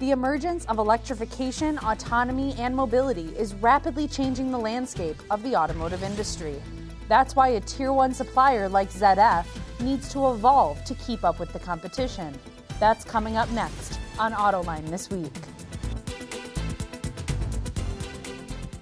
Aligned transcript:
The 0.00 0.12
emergence 0.12 0.64
of 0.64 0.78
electrification, 0.78 1.76
autonomy, 1.80 2.54
and 2.54 2.74
mobility 2.74 3.34
is 3.36 3.52
rapidly 3.52 4.08
changing 4.08 4.50
the 4.50 4.58
landscape 4.58 5.16
of 5.28 5.42
the 5.42 5.54
automotive 5.54 6.02
industry. 6.02 6.54
That's 7.06 7.36
why 7.36 7.48
a 7.48 7.60
tier 7.60 7.92
one 7.92 8.14
supplier 8.14 8.66
like 8.66 8.90
ZF 8.90 9.44
needs 9.78 10.10
to 10.14 10.30
evolve 10.30 10.82
to 10.86 10.94
keep 10.94 11.22
up 11.22 11.38
with 11.38 11.52
the 11.52 11.58
competition. 11.58 12.34
That's 12.78 13.04
coming 13.04 13.36
up 13.36 13.50
next 13.50 14.00
on 14.18 14.32
Autoline 14.32 14.88
this 14.88 15.10
week. 15.10 15.34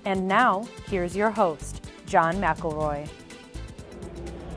And 0.04 0.28
now, 0.28 0.68
here's 0.86 1.16
your 1.16 1.30
host, 1.30 1.84
John 2.06 2.36
McElroy. 2.36 3.08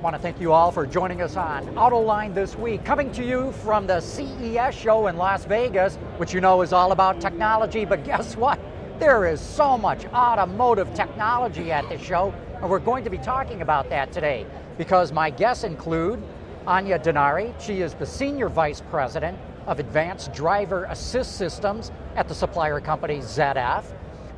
Want 0.01 0.15
to 0.15 0.21
thank 0.21 0.41
you 0.41 0.51
all 0.51 0.71
for 0.71 0.87
joining 0.87 1.21
us 1.21 1.35
on 1.35 1.63
Autoline 1.75 2.33
this 2.33 2.55
week, 2.55 2.83
coming 2.83 3.11
to 3.11 3.23
you 3.23 3.51
from 3.63 3.85
the 3.85 4.01
CES 4.01 4.73
show 4.73 5.05
in 5.05 5.15
Las 5.15 5.45
Vegas, 5.45 5.97
which 6.17 6.33
you 6.33 6.41
know 6.41 6.63
is 6.63 6.73
all 6.73 6.91
about 6.91 7.21
technology. 7.21 7.85
But 7.85 8.03
guess 8.11 8.35
what? 8.35 8.59
There 8.97 9.27
is 9.27 9.39
so 9.39 9.77
much 9.77 10.07
automotive 10.07 10.91
technology 10.95 11.71
at 11.71 11.87
the 11.87 11.99
show, 11.99 12.33
and 12.55 12.67
we're 12.67 12.79
going 12.79 13.03
to 13.03 13.11
be 13.11 13.19
talking 13.19 13.61
about 13.61 13.91
that 13.91 14.11
today 14.11 14.47
because 14.75 15.11
my 15.11 15.29
guests 15.29 15.63
include 15.63 16.19
Anya 16.65 16.97
Denari. 16.97 17.53
She 17.61 17.83
is 17.83 17.93
the 17.93 18.05
Senior 18.07 18.49
Vice 18.49 18.81
President 18.89 19.37
of 19.67 19.79
Advanced 19.79 20.33
Driver 20.33 20.85
Assist 20.85 21.37
Systems 21.37 21.91
at 22.15 22.27
the 22.27 22.33
supplier 22.33 22.79
company 22.79 23.19
ZF. 23.19 23.83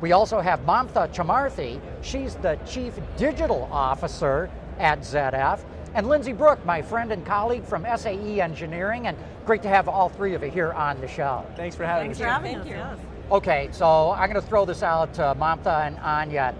We 0.02 0.12
also 0.12 0.40
have 0.40 0.60
Mamta 0.66 1.08
Chamarthi. 1.14 1.80
She's 2.02 2.34
the 2.34 2.58
Chief 2.66 2.92
Digital 3.16 3.66
Officer 3.72 4.50
at 4.78 5.00
ZF. 5.00 5.60
And 5.94 6.08
Lindsay 6.08 6.32
Brooke, 6.32 6.64
my 6.64 6.82
friend 6.82 7.12
and 7.12 7.24
colleague 7.24 7.64
from 7.64 7.86
SAE 7.96 8.40
Engineering, 8.40 9.06
and 9.06 9.16
great 9.46 9.62
to 9.62 9.68
have 9.68 9.88
all 9.88 10.08
three 10.08 10.34
of 10.34 10.42
you 10.42 10.50
here 10.50 10.72
on 10.72 11.00
the 11.00 11.08
show. 11.08 11.46
Thanks 11.56 11.76
for 11.76 11.84
having 11.84 12.08
Thanks 12.08 12.18
us. 12.18 12.22
for 12.22 12.28
having 12.28 12.62
Thank 12.62 12.76
us. 12.76 12.98
you. 12.98 13.36
Okay, 13.36 13.68
so 13.70 14.10
I'm 14.10 14.30
going 14.30 14.42
to 14.42 14.46
throw 14.46 14.64
this 14.64 14.82
out 14.82 15.14
to 15.14 15.34
Mamta 15.38 15.86
and 15.86 15.98
Anya. 16.00 16.54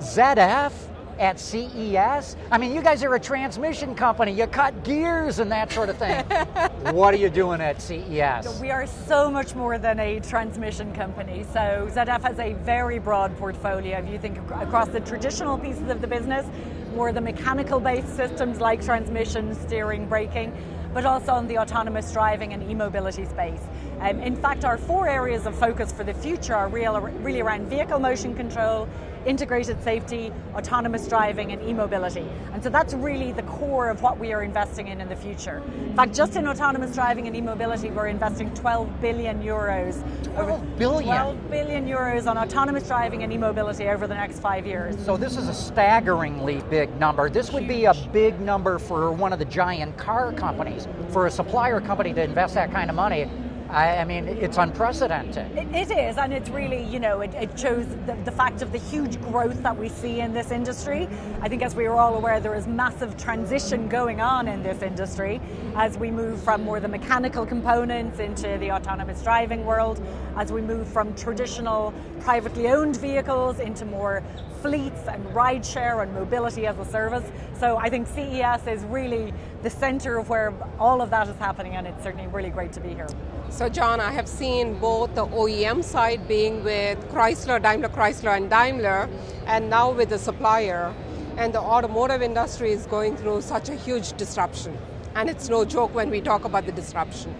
ZF 0.00 0.72
at 1.20 1.38
CES? 1.38 2.34
I 2.50 2.58
mean, 2.58 2.74
you 2.74 2.82
guys 2.82 3.04
are 3.04 3.14
a 3.14 3.20
transmission 3.20 3.94
company. 3.94 4.32
You 4.32 4.46
cut 4.46 4.82
gears 4.82 5.38
and 5.38 5.52
that 5.52 5.70
sort 5.70 5.90
of 5.90 5.98
thing. 5.98 6.24
what 6.94 7.12
are 7.12 7.18
you 7.18 7.28
doing 7.28 7.60
at 7.60 7.80
CES? 7.80 8.58
We 8.58 8.70
are 8.70 8.86
so 8.86 9.30
much 9.30 9.54
more 9.54 9.78
than 9.78 10.00
a 10.00 10.18
transmission 10.20 10.92
company. 10.94 11.44
So 11.52 11.88
ZF 11.92 12.22
has 12.22 12.38
a 12.38 12.54
very 12.54 12.98
broad 12.98 13.36
portfolio. 13.36 13.98
If 13.98 14.08
you 14.08 14.18
think 14.18 14.38
across 14.38 14.88
the 14.88 15.00
traditional 15.00 15.58
pieces 15.58 15.90
of 15.90 16.00
the 16.00 16.06
business, 16.06 16.46
more 16.92 17.12
the 17.12 17.20
mechanical 17.20 17.80
based 17.80 18.14
systems 18.16 18.60
like 18.60 18.84
transmission, 18.84 19.54
steering, 19.54 20.06
braking, 20.06 20.52
but 20.92 21.06
also 21.06 21.32
on 21.32 21.46
the 21.46 21.58
autonomous 21.58 22.12
driving 22.12 22.52
and 22.52 22.68
e-mobility 22.68 23.24
space. 23.24 23.62
Um, 24.00 24.18
in 24.20 24.34
fact, 24.34 24.64
our 24.64 24.78
four 24.78 25.06
areas 25.06 25.44
of 25.44 25.54
focus 25.54 25.92
for 25.92 26.04
the 26.04 26.14
future 26.14 26.54
are 26.54 26.68
real, 26.68 26.98
really 26.98 27.42
around 27.42 27.68
vehicle 27.68 27.98
motion 27.98 28.34
control, 28.34 28.88
integrated 29.26 29.82
safety, 29.84 30.32
autonomous 30.54 31.06
driving, 31.06 31.52
and 31.52 31.62
e-mobility. 31.62 32.26
And 32.54 32.62
so 32.62 32.70
that's 32.70 32.94
really 32.94 33.32
the 33.32 33.42
core 33.42 33.90
of 33.90 34.00
what 34.00 34.18
we 34.18 34.32
are 34.32 34.42
investing 34.42 34.88
in 34.88 35.02
in 35.02 35.08
the 35.10 35.16
future. 35.16 35.62
In 35.84 35.94
fact, 35.94 36.14
just 36.14 36.36
in 36.36 36.48
autonomous 36.48 36.94
driving 36.94 37.26
and 37.26 37.36
e-mobility, 37.36 37.90
we're 37.90 38.06
investing 38.06 38.54
12 38.54 39.02
billion 39.02 39.42
euros. 39.42 40.02
12 40.32 40.78
billion? 40.78 41.04
12 41.04 41.50
billion 41.50 41.86
euros 41.86 42.26
on 42.26 42.38
autonomous 42.38 42.86
driving 42.86 43.22
and 43.22 43.30
e-mobility 43.30 43.86
over 43.88 44.06
the 44.06 44.14
next 44.14 44.40
five 44.40 44.66
years. 44.66 44.96
So 45.04 45.18
this 45.18 45.36
is 45.36 45.48
a 45.48 45.54
staggeringly 45.54 46.62
big 46.70 46.98
number. 46.98 47.28
This 47.28 47.52
would 47.52 47.68
be 47.68 47.84
a 47.84 47.94
big 48.12 48.40
number 48.40 48.78
for 48.78 49.12
one 49.12 49.34
of 49.34 49.38
the 49.38 49.44
giant 49.44 49.98
car 49.98 50.32
companies. 50.32 50.88
For 51.10 51.26
a 51.26 51.30
supplier 51.30 51.82
company 51.82 52.14
to 52.14 52.22
invest 52.22 52.54
that 52.54 52.72
kind 52.72 52.88
of 52.88 52.96
money, 52.96 53.28
I, 53.70 53.98
I 53.98 54.04
mean, 54.04 54.26
it's 54.26 54.58
unprecedented. 54.58 55.56
It, 55.56 55.68
it 55.74 55.90
is, 55.96 56.18
and 56.18 56.32
it's 56.32 56.50
really, 56.50 56.82
you 56.82 56.98
know, 56.98 57.20
it, 57.20 57.32
it 57.34 57.58
shows 57.58 57.86
the, 58.06 58.16
the 58.24 58.32
fact 58.32 58.62
of 58.62 58.72
the 58.72 58.78
huge 58.78 59.20
growth 59.22 59.62
that 59.62 59.76
we 59.76 59.88
see 59.88 60.20
in 60.20 60.32
this 60.32 60.50
industry. 60.50 61.08
I 61.40 61.48
think, 61.48 61.62
as 61.62 61.76
we 61.76 61.86
are 61.86 61.94
all 61.94 62.16
aware, 62.16 62.40
there 62.40 62.54
is 62.54 62.66
massive 62.66 63.16
transition 63.16 63.88
going 63.88 64.20
on 64.20 64.48
in 64.48 64.62
this 64.62 64.82
industry 64.82 65.40
as 65.76 65.96
we 65.96 66.10
move 66.10 66.42
from 66.42 66.64
more 66.64 66.80
the 66.80 66.88
mechanical 66.88 67.46
components 67.46 68.18
into 68.18 68.58
the 68.58 68.72
autonomous 68.72 69.22
driving 69.22 69.64
world, 69.64 70.04
as 70.36 70.50
we 70.50 70.60
move 70.60 70.88
from 70.88 71.14
traditional 71.14 71.94
privately 72.20 72.68
owned 72.68 72.96
vehicles 72.96 73.60
into 73.60 73.84
more 73.84 74.22
fleets 74.60 75.06
and 75.08 75.24
rideshare 75.28 76.02
and 76.02 76.12
mobility 76.12 76.66
as 76.66 76.78
a 76.78 76.84
service. 76.84 77.24
So 77.58 77.76
I 77.76 77.88
think 77.88 78.06
CES 78.08 78.66
is 78.66 78.84
really 78.84 79.32
the 79.62 79.70
center 79.70 80.16
of 80.16 80.28
where 80.28 80.54
all 80.78 81.02
of 81.02 81.10
that 81.10 81.28
is 81.28 81.36
happening, 81.36 81.76
and 81.76 81.86
it's 81.86 82.02
certainly 82.02 82.26
really 82.28 82.50
great 82.50 82.72
to 82.72 82.80
be 82.80 82.90
here. 82.90 83.08
So, 83.50 83.68
John, 83.68 84.00
I 84.00 84.10
have 84.12 84.26
seen 84.26 84.78
both 84.78 85.14
the 85.14 85.26
OEM 85.26 85.84
side 85.84 86.26
being 86.26 86.64
with 86.64 86.98
Chrysler, 87.10 87.60
Daimler 87.60 87.88
Chrysler, 87.88 88.36
and 88.36 88.48
Daimler, 88.48 89.08
and 89.46 89.68
now 89.68 89.90
with 89.90 90.08
the 90.08 90.18
supplier. 90.18 90.94
And 91.36 91.52
the 91.52 91.60
automotive 91.60 92.22
industry 92.22 92.72
is 92.72 92.86
going 92.86 93.16
through 93.16 93.42
such 93.42 93.68
a 93.68 93.74
huge 93.74 94.12
disruption. 94.14 94.78
And 95.14 95.28
it's 95.28 95.48
no 95.48 95.64
joke 95.64 95.94
when 95.94 96.10
we 96.10 96.20
talk 96.20 96.44
about 96.44 96.64
the 96.66 96.72
disruption. 96.72 97.34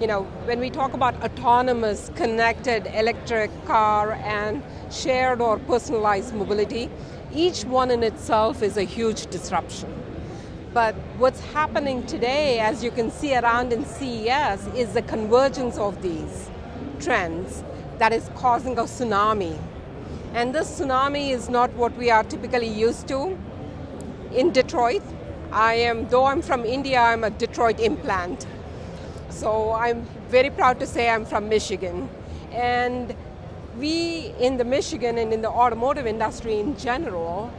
You 0.00 0.06
know, 0.06 0.22
when 0.44 0.60
we 0.60 0.70
talk 0.70 0.92
about 0.92 1.14
autonomous, 1.22 2.10
connected 2.14 2.86
electric 2.94 3.50
car 3.64 4.12
and 4.12 4.62
shared 4.90 5.40
or 5.40 5.58
personalized 5.58 6.34
mobility, 6.34 6.90
each 7.32 7.64
one 7.64 7.90
in 7.90 8.02
itself 8.02 8.62
is 8.62 8.76
a 8.76 8.82
huge 8.82 9.26
disruption. 9.26 10.03
But 10.74 10.96
what's 11.18 11.38
happening 11.52 12.04
today, 12.04 12.58
as 12.58 12.82
you 12.82 12.90
can 12.90 13.12
see 13.12 13.36
around 13.36 13.72
in 13.72 13.84
CES, 13.84 14.66
is 14.74 14.92
the 14.92 15.02
convergence 15.02 15.78
of 15.78 16.02
these 16.02 16.50
trends 16.98 17.62
that 17.98 18.12
is 18.12 18.28
causing 18.34 18.76
a 18.76 18.82
tsunami. 18.82 19.56
And 20.32 20.52
this 20.52 20.80
tsunami 20.80 21.30
is 21.30 21.48
not 21.48 21.72
what 21.74 21.96
we 21.96 22.10
are 22.10 22.24
typically 22.24 22.66
used 22.66 23.06
to. 23.06 23.38
In 24.32 24.50
Detroit, 24.50 25.02
I 25.52 25.74
am, 25.74 26.08
though 26.08 26.24
I'm 26.24 26.42
from 26.42 26.64
India, 26.64 26.98
I'm 26.98 27.22
a 27.22 27.30
Detroit 27.30 27.78
implant. 27.78 28.44
So 29.28 29.70
I'm 29.70 30.02
very 30.28 30.50
proud 30.50 30.80
to 30.80 30.88
say 30.88 31.08
I'm 31.08 31.24
from 31.24 31.48
Michigan. 31.48 32.08
And 32.50 33.14
we 33.78 34.34
in 34.40 34.56
the 34.56 34.64
Michigan 34.64 35.18
and 35.18 35.32
in 35.32 35.40
the 35.40 35.50
automotive 35.50 36.08
industry 36.08 36.58
in 36.58 36.76
general, 36.76 37.52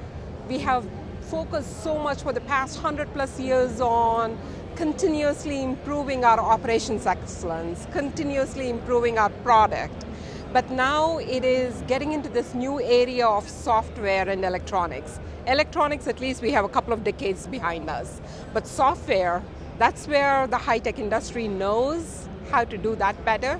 we 0.50 0.58
have 0.59 0.86
focused 1.25 1.84
so 1.84 1.97
much 1.97 2.22
for 2.22 2.31
the 2.31 2.41
past 2.41 2.75
100 2.78 3.12
plus 3.13 3.40
years 3.40 3.81
on 3.81 4.38
continuously 4.75 5.63
improving 5.63 6.24
our 6.24 6.40
operations 6.40 7.06
excellence, 7.06 7.88
continuously 7.91 8.69
improving 8.69 9.18
our 9.18 9.30
product. 9.44 10.06
But 10.53 10.69
now 10.69 11.18
it 11.18 11.44
is 11.44 11.81
getting 11.88 12.12
into 12.12 12.30
this 12.30 12.53
new 12.53 12.81
area 12.81 13.28
of 13.28 13.50
software 13.50 14.30
and 14.30 14.46
electronics. 14.46 15.19
Electronics, 15.47 16.08
at 16.08 16.19
least, 16.19 16.41
we 16.41 16.52
have 16.52 16.66
a 16.66 16.69
couple 16.69 16.94
of 16.94 17.03
decades 17.03 17.47
behind 17.47 17.90
us. 17.90 18.22
But 18.53 18.68
software, 18.68 19.41
that's 19.80 20.08
where 20.08 20.47
the 20.47 20.58
high 20.58 20.80
tech 20.80 21.00
industry 21.00 21.47
knows 21.47 22.30
how 22.52 22.64
to 22.66 22.78
do 22.78 22.96
that 22.96 23.24
better. 23.25 23.59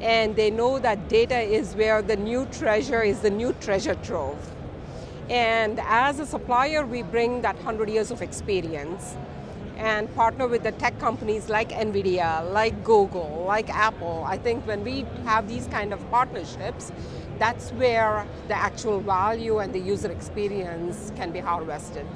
And 0.00 0.36
they 0.36 0.50
know 0.50 0.78
that 0.78 1.08
data 1.08 1.40
is 1.40 1.74
where 1.74 2.02
the 2.02 2.16
new 2.16 2.46
treasure 2.46 3.02
is 3.02 3.20
the 3.20 3.30
new 3.30 3.52
treasure 3.54 3.94
trove. 3.96 4.53
And 5.30 5.80
as 5.80 6.20
a 6.20 6.26
supplier, 6.26 6.84
we 6.84 7.02
bring 7.02 7.40
that 7.42 7.56
100 7.56 7.88
years 7.88 8.10
of 8.10 8.20
experience 8.20 9.16
and 9.76 10.14
partner 10.14 10.46
with 10.46 10.62
the 10.62 10.72
tech 10.72 10.98
companies 11.00 11.48
like 11.48 11.70
NVIDIA, 11.70 12.52
like 12.52 12.84
Google, 12.84 13.44
like 13.46 13.70
Apple. 13.70 14.24
I 14.26 14.36
think 14.36 14.66
when 14.66 14.84
we 14.84 15.06
have 15.24 15.48
these 15.48 15.66
kind 15.66 15.92
of 15.92 16.10
partnerships, 16.10 16.92
that's 17.38 17.70
where 17.72 18.26
the 18.48 18.54
actual 18.54 19.00
value 19.00 19.58
and 19.58 19.72
the 19.72 19.80
user 19.80 20.12
experience 20.12 21.10
can 21.16 21.32
be 21.32 21.40
harvested. 21.40 22.06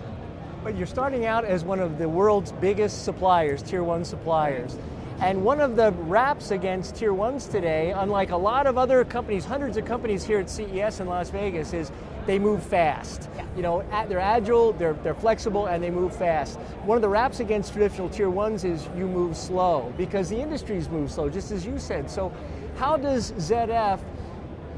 But 0.62 0.76
you're 0.76 0.86
starting 0.86 1.24
out 1.24 1.44
as 1.44 1.64
one 1.64 1.80
of 1.80 1.98
the 1.98 2.08
world's 2.08 2.52
biggest 2.52 3.04
suppliers, 3.04 3.62
tier 3.62 3.82
one 3.82 4.04
suppliers. 4.04 4.76
And 5.20 5.42
one 5.44 5.60
of 5.60 5.74
the 5.74 5.90
raps 5.92 6.52
against 6.52 6.96
tier 6.96 7.12
ones 7.12 7.46
today, 7.46 7.92
unlike 7.96 8.30
a 8.30 8.36
lot 8.36 8.68
of 8.68 8.78
other 8.78 9.04
companies, 9.04 9.44
hundreds 9.44 9.76
of 9.76 9.84
companies 9.84 10.24
here 10.24 10.38
at 10.38 10.48
CES 10.48 11.00
in 11.00 11.08
Las 11.08 11.30
Vegas, 11.30 11.72
is 11.72 11.90
they 12.28 12.38
move 12.38 12.62
fast. 12.62 13.30
Yeah. 13.34 13.46
You 13.56 13.62
know, 13.62 13.82
they're 14.06 14.20
agile, 14.20 14.74
they're, 14.74 14.92
they're 14.92 15.14
flexible, 15.14 15.66
and 15.66 15.82
they 15.82 15.90
move 15.90 16.14
fast. 16.14 16.58
One 16.84 16.96
of 16.96 17.00
the 17.00 17.08
raps 17.08 17.40
against 17.40 17.72
traditional 17.72 18.10
tier 18.10 18.28
ones 18.28 18.64
is 18.64 18.86
you 18.94 19.06
move 19.06 19.34
slow 19.34 19.94
because 19.96 20.28
the 20.28 20.38
industries 20.38 20.90
move 20.90 21.10
slow, 21.10 21.30
just 21.30 21.50
as 21.52 21.64
you 21.64 21.78
said. 21.78 22.10
So, 22.10 22.30
how 22.76 22.98
does 22.98 23.32
ZF 23.32 23.98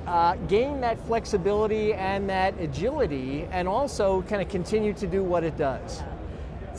uh, 0.07 0.37
gain 0.47 0.81
that 0.83 1.05
flexibility 1.09 1.93
and 1.93 2.31
that 2.31 2.59
agility 2.61 3.49
and 3.51 3.67
also 3.67 4.23
kind 4.23 4.41
of 4.41 4.49
continue 4.49 4.93
to 4.93 5.09
do 5.09 5.25
what 5.25 5.43
it 5.43 5.59
does? 5.59 6.05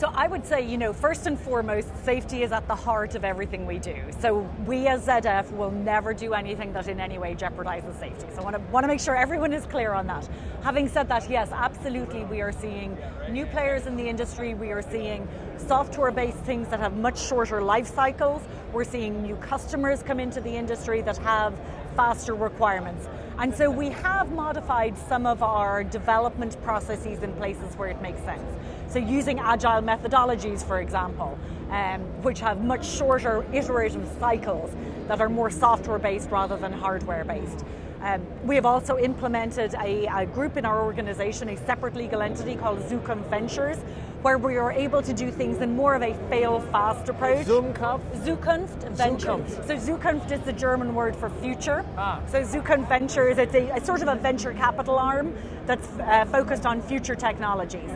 So 0.02 0.10
I 0.16 0.26
would 0.26 0.44
say, 0.44 0.66
you 0.66 0.78
know, 0.78 0.92
first 0.92 1.28
and 1.28 1.38
foremost, 1.38 1.86
safety 2.04 2.42
is 2.42 2.50
at 2.50 2.66
the 2.66 2.74
heart 2.74 3.14
of 3.14 3.24
everything 3.24 3.66
we 3.66 3.78
do. 3.78 3.94
So 4.18 4.38
we 4.66 4.88
as 4.88 5.06
ZF 5.06 5.52
will 5.52 5.70
never 5.70 6.12
do 6.12 6.34
anything 6.34 6.72
that 6.72 6.88
in 6.88 6.98
any 6.98 7.18
way 7.18 7.36
jeopardizes 7.36 8.00
safety. 8.00 8.26
So 8.34 8.40
I 8.40 8.42
want 8.42 8.56
to, 8.56 8.62
want 8.72 8.82
to 8.82 8.88
make 8.88 8.98
sure 8.98 9.14
everyone 9.14 9.52
is 9.52 9.64
clear 9.64 9.92
on 9.92 10.08
that. 10.08 10.28
Having 10.64 10.88
said 10.88 11.08
that, 11.08 11.30
yes, 11.30 11.50
absolutely, 11.52 12.24
we 12.24 12.40
are 12.40 12.50
seeing 12.50 12.98
new 13.30 13.46
players 13.46 13.86
in 13.86 13.96
the 13.96 14.08
industry. 14.08 14.54
We 14.54 14.72
are 14.72 14.82
seeing 14.82 15.28
software-based 15.68 16.38
things 16.38 16.66
that 16.70 16.80
have 16.80 16.96
much 16.96 17.20
shorter 17.20 17.62
life 17.62 17.86
cycles. 17.86 18.42
We're 18.72 18.84
seeing 18.84 19.22
new 19.22 19.36
customers 19.36 20.02
come 20.02 20.18
into 20.18 20.40
the 20.40 20.50
industry 20.50 21.02
that 21.02 21.18
have 21.18 21.52
faster 21.94 22.34
requirements. 22.34 23.06
And 23.38 23.54
so 23.54 23.70
we 23.70 23.90
have 23.90 24.32
modified 24.32 24.96
some 24.96 25.26
of 25.26 25.42
our 25.42 25.84
development 25.84 26.56
processes 26.62 27.22
in 27.22 27.34
places 27.34 27.76
where 27.76 27.90
it 27.90 28.00
makes 28.00 28.22
sense. 28.22 28.42
So 28.88 28.98
using 28.98 29.38
agile 29.40 29.82
methodologies, 29.82 30.64
for 30.64 30.80
example, 30.80 31.38
um, 31.70 32.00
which 32.22 32.40
have 32.40 32.64
much 32.64 32.86
shorter 32.86 33.44
iterative 33.52 34.08
cycles 34.18 34.70
that 35.06 35.20
are 35.20 35.28
more 35.28 35.50
software 35.50 35.98
based 35.98 36.30
rather 36.30 36.56
than 36.56 36.72
hardware 36.72 37.24
based. 37.24 37.66
Um, 38.02 38.20
we 38.44 38.56
have 38.56 38.66
also 38.66 38.98
implemented 38.98 39.74
a, 39.74 40.06
a, 40.06 40.26
group 40.26 40.56
in 40.56 40.64
our 40.64 40.84
organization, 40.84 41.48
a 41.50 41.56
separate 41.56 41.94
legal 41.94 42.20
entity 42.20 42.56
called 42.56 42.80
Zukunft 42.80 43.30
Ventures, 43.30 43.78
where 44.22 44.38
we 44.38 44.56
are 44.56 44.72
able 44.72 45.02
to 45.02 45.12
do 45.12 45.30
things 45.30 45.58
in 45.58 45.76
more 45.76 45.94
of 45.94 46.02
a 46.02 46.14
fail-fast 46.28 47.08
approach. 47.08 47.46
Zukunft? 47.46 48.00
Zukunft 48.24 48.88
Ventures. 48.90 49.24
Zukunft. 49.24 49.66
So 49.68 49.76
Zukunft 49.76 50.32
is 50.32 50.40
the 50.40 50.52
German 50.52 50.96
word 50.96 51.14
for 51.14 51.30
future. 51.30 51.84
Ah. 51.96 52.20
So 52.26 52.42
Zukunft 52.42 52.88
Ventures, 52.88 53.38
it's, 53.38 53.54
a, 53.54 53.76
it's 53.76 53.86
sort 53.86 54.02
of 54.02 54.08
a 54.08 54.16
venture 54.16 54.52
capital 54.52 54.98
arm 54.98 55.32
that's 55.66 55.86
uh, 56.00 56.24
focused 56.24 56.66
on 56.66 56.82
future 56.82 57.14
technologies 57.14 57.90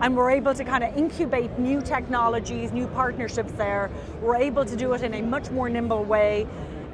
and 0.00 0.16
we're 0.16 0.30
able 0.30 0.54
to 0.54 0.64
kind 0.64 0.82
of 0.82 0.96
incubate 0.96 1.58
new 1.58 1.80
technologies, 1.82 2.72
new 2.72 2.86
partnerships 2.88 3.52
there. 3.52 3.90
We're 4.22 4.36
able 4.36 4.64
to 4.64 4.74
do 4.74 4.94
it 4.94 5.02
in 5.02 5.12
a 5.12 5.20
much 5.20 5.50
more 5.50 5.68
nimble 5.68 6.04
way. 6.04 6.46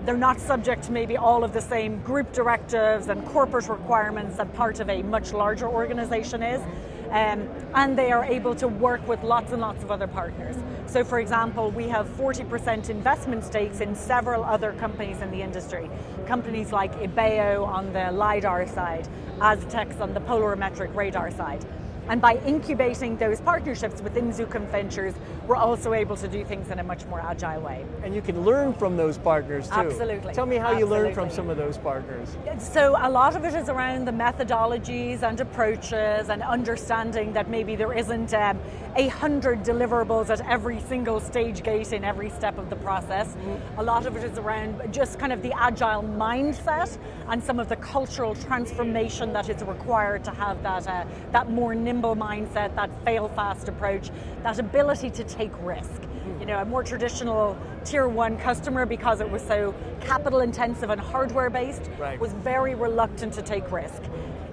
They're 0.07 0.17
not 0.17 0.39
subject 0.39 0.85
to 0.85 0.93
maybe 0.93 1.17
all 1.17 1.43
of 1.43 1.53
the 1.53 1.61
same 1.61 2.01
group 2.03 2.33
directives 2.33 3.09
and 3.09 3.27
corporate 3.27 3.69
requirements 3.69 4.37
that 4.37 4.55
part 4.55 4.79
of 4.79 4.89
a 4.89 5.03
much 5.03 5.33
larger 5.33 5.67
organization 5.67 6.45
is. 6.45 6.63
Um, 7.11 7.49
and 7.75 7.99
they 7.99 8.13
are 8.13 8.25
able 8.25 8.55
to 8.55 8.69
work 8.69 9.07
with 9.09 9.25
lots 9.25 9.51
and 9.51 9.61
lots 9.61 9.83
of 9.83 9.91
other 9.91 10.07
partners. 10.07 10.55
So, 10.87 11.03
for 11.03 11.19
example, 11.19 11.73
we 11.73 11.89
have 11.89 12.07
40% 12.17 12.89
investment 12.89 13.43
stakes 13.45 13.81
in 13.81 13.97
several 13.97 14.45
other 14.45 14.75
companies 14.75 15.23
in 15.23 15.33
the 15.33 15.43
industry. 15.43 15.91
Companies 16.27 16.71
like 16.71 16.95
Ibeo 17.01 17.67
on 17.67 17.93
the 17.93 18.13
LiDAR 18.13 18.69
side, 18.69 19.09
Astyx 19.39 20.01
on 20.01 20.15
the 20.15 20.21
polarimetric 20.21 20.95
radar 20.95 21.33
side. 21.33 21.65
And 22.09 22.21
by 22.21 22.37
incubating 22.47 23.17
those 23.17 23.41
partnerships 23.41 24.01
within 24.01 24.33
Zukunft 24.33 24.71
Ventures, 24.71 25.15
we're 25.47 25.57
also 25.57 25.93
able 25.93 26.17
to 26.17 26.29
do 26.29 26.45
things 26.45 26.71
in 26.71 26.79
a 26.79 26.85
much 26.85 27.05
more 27.07 27.21
agile 27.21 27.61
way. 27.61 27.85
And 28.03 28.15
you 28.15 28.23
can 28.23 28.45
learn 28.45 28.73
from 28.75 28.97
those 28.97 29.19
partners 29.19 29.69
too. 29.69 29.75
Absolutely. 29.75 30.33
Tell 30.33 30.47
me 30.47 30.57
how 30.57 30.69
Absolutely. 30.69 30.97
you 30.97 31.05
learn 31.05 31.15
from 31.15 31.31
some 31.31 31.51
of 31.51 31.57
those 31.57 31.77
partners. 31.77 32.37
So 32.59 32.97
a 32.99 33.11
lot 33.11 33.37
of 33.37 33.45
it 33.45 33.55
is 33.55 33.69
around 33.69 34.07
the 34.07 34.13
methodologies 34.13 35.23
and 35.23 35.41
approaches 35.41 36.29
and 36.29 36.43
understanding 36.43 37.33
that 37.33 37.51
maybe 37.51 37.77
there 37.77 37.93
isn't 37.93 38.33
um, 38.33 38.59
a 38.97 39.09
hundred 39.09 39.63
deliverables 39.63 40.31
at 40.31 40.41
every 40.49 40.81
single 40.81 41.21
stage 41.21 41.63
gate 41.63 41.93
in 41.93 42.05
every 42.05 42.31
step 42.31 42.57
of 42.57 42.71
the 42.71 42.77
process. 42.77 43.29
Mm-hmm. 43.29 43.81
A 43.81 43.83
lot 43.83 44.07
of 44.07 44.17
it 44.17 44.25
is 44.25 44.39
around 44.39 44.81
just 44.93 45.19
kind 45.19 45.33
of 45.33 45.43
the 45.43 45.53
agile 45.53 46.03
mindset 46.03 46.97
and 47.29 47.43
some 47.43 47.59
of 47.61 47.69
the 47.69 47.77
cultural 47.77 48.35
transformation 48.35 49.33
that 49.33 49.49
is 49.49 49.63
required 49.63 50.25
to 50.25 50.31
have 50.31 50.63
that 50.63 50.87
uh, 50.87 51.05
that 51.33 51.51
more 51.51 51.75
nimble 51.75 51.97
nimble 51.97 52.17
mindset, 52.17 52.75
that 52.75 52.91
fail 53.05 53.29
fast 53.29 53.69
approach, 53.69 54.11
that 54.43 54.59
ability 54.59 55.11
to 55.11 55.25
take 55.37 55.53
risk. 55.63 56.03
You 56.41 56.47
know, 56.47 56.59
a 56.59 56.65
more 56.65 56.83
traditional 56.83 57.57
tier 57.85 58.09
one 58.09 58.37
customer, 58.39 58.85
because 58.85 59.21
it 59.21 59.31
was 59.31 59.43
so 59.43 59.75
capital 60.01 60.41
intensive 60.41 60.91
and 60.91 61.01
hardware 61.01 61.51
based, 61.51 61.91
right. 61.99 62.19
was 62.19 62.33
very 62.33 62.75
reluctant 62.75 63.33
to 63.35 63.43
take 63.43 63.71
risk. 63.71 64.03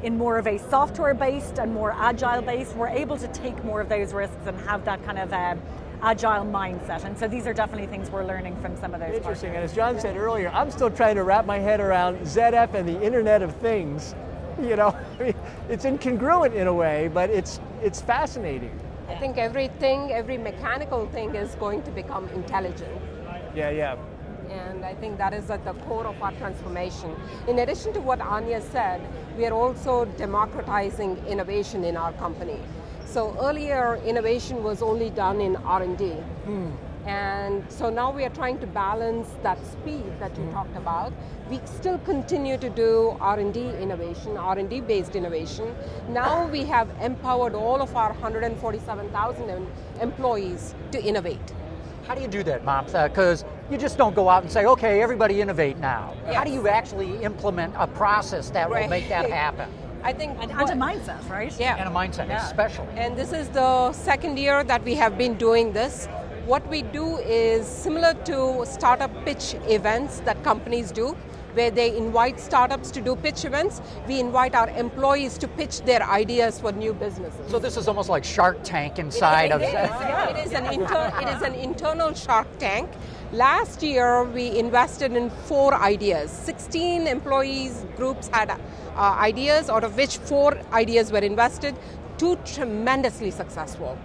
In 0.04 0.18
more 0.18 0.38
of 0.38 0.48
a 0.48 0.58
software 0.58 1.14
based 1.14 1.60
and 1.60 1.74
more 1.74 1.94
agile 1.94 2.42
based, 2.42 2.76
we're 2.76 2.90
able 2.90 3.18
to 3.18 3.28
take 3.30 3.64
more 3.64 3.82
of 3.82 3.90
those 3.90 4.14
risks 4.14 4.46
and 4.46 4.60
have 4.62 4.86
that 4.86 5.04
kind 5.04 5.18
of 5.18 5.34
um, 5.34 5.62
agile 6.02 6.46
mindset. 6.46 7.06
And 7.06 7.18
so 7.18 7.28
these 7.28 7.48
are 7.48 7.54
definitely 7.54 7.88
things 7.88 8.10
we're 8.10 8.26
learning 8.26 8.56
from 8.62 8.78
some 8.78 8.94
of 8.94 9.00
those. 9.00 9.16
Interesting. 9.16 9.52
Partners. 9.52 9.56
And 9.56 9.64
as 9.64 9.74
John 9.74 10.00
said 10.00 10.18
earlier, 10.18 10.50
I'm 10.50 10.70
still 10.70 10.92
trying 10.92 11.16
to 11.16 11.24
wrap 11.24 11.46
my 11.46 11.60
head 11.60 11.80
around 11.80 12.20
ZF 12.20 12.74
and 12.74 12.88
the 12.88 13.02
Internet 13.02 13.42
of 13.42 13.56
Things 13.56 14.14
you 14.62 14.76
know, 14.76 14.96
it's 15.70 15.86
incongruent 15.86 16.54
in 16.54 16.68
a 16.68 16.74
way, 16.74 17.10
but 17.14 17.30
it's 17.30 17.60
it's 17.82 18.02
fascinating. 18.02 18.78
I 19.10 19.16
think 19.16 19.38
everything, 19.38 20.12
every 20.12 20.38
mechanical 20.38 21.06
thing 21.08 21.36
is 21.36 21.56
going 21.56 21.84
to 21.84 21.92
become 21.92 22.28
intelligent. 22.30 22.92
Yeah, 23.56 23.70
yeah. 23.70 23.96
And 24.50 24.86
I 24.86 24.94
think 24.94 25.18
that 25.18 25.34
is 25.34 25.50
at 25.50 25.64
the 25.66 25.74
core 25.86 26.08
of 26.08 26.22
our 26.22 26.32
transformation. 26.34 27.16
In 27.48 27.60
addition 27.60 27.94
to 27.94 28.02
what 28.02 28.22
Anya 28.22 28.62
said, 28.62 29.02
we 29.38 29.46
are 29.46 29.54
also 29.54 30.06
democratizing 30.06 31.18
innovation 31.28 31.84
in 31.84 31.98
our 31.98 32.14
company. 32.14 32.60
So 33.06 33.36
earlier, 33.40 34.00
innovation 34.06 34.64
was 34.64 34.82
only 34.82 35.10
done 35.10 35.42
in 35.42 35.56
R&D. 35.58 36.10
Hmm. 36.46 36.72
And 37.06 37.70
so 37.70 37.90
now 37.90 38.12
we 38.12 38.24
are 38.24 38.30
trying 38.30 38.60
to 38.60 38.68
balance 38.68 39.28
that 39.44 39.64
speed 39.66 40.06
that 40.20 40.38
you 40.38 40.44
mm. 40.44 40.54
talked 40.54 40.76
about. 40.78 41.12
We 41.50 41.60
still 41.66 41.98
continue 42.00 42.58
to 42.58 42.70
do 42.70 43.18
R&D 43.20 43.60
innovation, 43.82 44.38
R&D 44.38 44.82
based 44.82 45.16
innovation. 45.16 45.76
Now 46.10 46.48
we 46.48 46.64
have 46.64 46.90
empowered 47.02 47.56
all 47.56 47.82
of 47.82 47.96
our 47.96 48.14
147,000 48.14 49.68
employees 50.02 50.76
to 50.92 51.04
innovate. 51.04 51.54
How 52.08 52.16
do 52.16 52.22
you 52.22 52.28
do 52.28 52.44
that, 52.44 52.66
Mamta? 52.66 53.10
Because 53.10 53.46
you 53.72 53.78
just 53.78 53.98
don't 53.98 54.16
go 54.16 54.28
out 54.30 54.44
and 54.44 54.52
say, 54.52 54.66
okay, 54.66 55.02
everybody 55.02 55.42
innovate 55.42 55.78
now. 55.78 56.14
Yes. 56.26 56.36
How 56.36 56.44
do 56.44 56.52
you 56.52 56.68
actually 56.68 57.24
implement 57.24 57.74
a 57.78 57.88
process 57.88 58.50
that 58.52 58.70
right. 58.70 58.84
will 58.84 58.90
make 58.90 59.08
that 59.10 59.30
happen? 59.30 59.70
I 60.04 60.12
think 60.12 60.38
and, 60.42 60.52
and 60.52 60.70
a 60.70 60.74
mindset, 60.74 61.30
right? 61.30 61.58
Yeah, 61.58 61.78
and 61.78 61.88
a 61.88 61.92
mindset, 61.92 62.28
yeah. 62.28 62.46
especially. 62.46 62.88
And 62.98 63.18
this 63.18 63.32
is 63.32 63.48
the 63.50 63.94
second 63.94 64.38
year 64.38 64.64
that 64.66 64.84
we 64.84 64.96
have 64.96 65.18
been 65.18 65.36
doing 65.36 65.72
this. 65.72 66.10
What 66.46 66.68
we 66.70 66.82
do 66.82 67.20
is 67.20 67.66
similar 67.66 68.14
to 68.26 68.66
startup 68.66 69.12
pitch 69.24 69.56
events 69.70 70.20
that 70.26 70.44
companies 70.44 70.92
do, 70.92 71.16
where 71.54 71.72
they 71.72 71.96
invite 71.96 72.38
startups 72.38 72.92
to 72.92 73.02
do 73.02 73.16
pitch 73.16 73.46
events. 73.46 73.82
We 74.10 74.20
invite 74.20 74.54
our 74.54 74.70
employees 74.72 75.38
to 75.38 75.48
pitch 75.48 75.84
their 75.84 76.04
ideas 76.04 76.60
for 76.60 76.74
new 76.74 76.94
businesses. 76.94 77.50
So 77.50 77.60
this 77.60 77.78
is 77.78 77.88
almost 77.88 78.10
like 78.10 78.26
Shark 78.26 78.58
Tank 78.62 79.00
inside 79.00 79.46
it, 79.46 79.52
of. 79.54 79.62
It 79.62 79.68
is, 79.68 79.74
it 80.32 80.48
is 80.48 80.52
an 80.52 80.66
inter, 80.74 81.14
it 81.22 81.30
is 81.30 81.42
an 81.44 81.56
internal 81.56 82.14
Shark 82.14 82.48
Tank. 82.60 82.90
Last 83.32 83.82
year, 83.82 84.26
we 84.26 84.60
invested 84.60 85.14
in 85.14 85.30
four 85.30 85.74
ideas. 85.74 86.30
16 86.30 87.08
employees 87.08 87.86
groups 87.96 88.28
had 88.28 88.52
uh, 88.52 88.58
ideas, 88.98 89.70
out 89.70 89.86
of 89.86 89.96
which 89.96 90.18
four 90.18 90.58
ideas 90.74 91.10
were 91.10 91.20
invested. 91.20 91.74
Two 92.18 92.36
tremendously 92.44 93.32
successful 93.32 93.98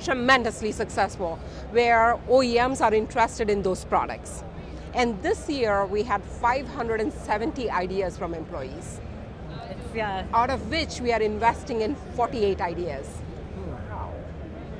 tremendously 0.00 0.72
successful, 0.72 1.38
where 1.70 2.18
OEMs 2.28 2.80
are 2.80 2.94
interested 2.94 3.50
in 3.50 3.62
those 3.62 3.84
products. 3.84 4.44
And 4.94 5.20
this 5.22 5.48
year 5.48 5.86
we 5.86 6.02
had 6.02 6.22
570 6.22 7.70
ideas 7.70 8.16
from 8.16 8.34
employees. 8.34 9.00
Yeah. 9.94 10.26
Out 10.32 10.50
of 10.50 10.70
which 10.70 11.00
we 11.00 11.12
are 11.12 11.22
investing 11.22 11.80
in 11.82 11.94
48 12.14 12.60
ideas. 12.60 13.06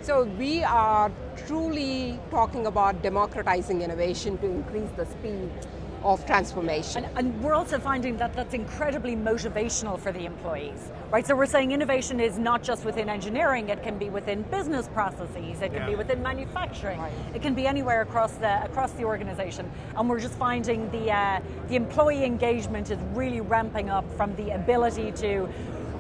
So 0.01 0.25
we 0.25 0.65
are 0.65 1.13
truly 1.47 2.19
talking 2.31 2.67
about 2.67 3.03
democratizing 3.03 3.83
innovation 3.83 4.39
to 4.39 4.47
increase 4.47 4.89
the 4.97 5.05
speed 5.05 5.51
of 6.03 6.25
transformation. 6.27 7.05
And, 7.05 7.19
and, 7.19 7.43
we're 7.43 7.55
also 7.55 7.79
finding 7.79 8.17
that 8.19 8.35
that's 8.35 8.55
incredibly 8.55 9.15
motivational 9.17 9.99
for 9.99 10.13
the 10.13 10.25
employees, 10.25 10.91
right? 11.11 11.27
So 11.27 11.35
we're 11.35 11.47
saying 11.47 11.73
innovation 11.73 12.21
is 12.21 12.39
not 12.39 12.63
just 12.63 12.85
within 12.85 13.09
engineering; 13.09 13.69
it 13.69 13.83
can 13.83 13.99
be 13.99 14.11
within 14.11 14.43
business 14.43 14.89
processes, 14.89 15.63
it 15.63 15.73
can 15.73 15.83
yeah. 15.83 15.87
be 15.87 15.95
within 15.95 16.23
manufacturing, 16.23 17.01
right. 17.01 17.13
it 17.35 17.43
can 17.43 17.55
be 17.55 17.67
anywhere 17.67 18.03
across 18.03 18.33
the 18.35 18.65
across 18.65 18.93
the 18.93 19.05
organization. 19.05 19.71
And 19.97 20.09
we're 20.09 20.21
just 20.21 20.35
finding 20.35 20.91
the 20.91 21.13
uh, 21.13 21.41
the 21.69 21.77
employee 21.77 22.25
engagement 22.25 22.91
is 22.91 22.99
really 23.15 23.41
ramping 23.41 23.91
up 23.91 24.05
from 24.17 24.35
the 24.37 24.51
ability 24.51 25.13
to 25.13 25.49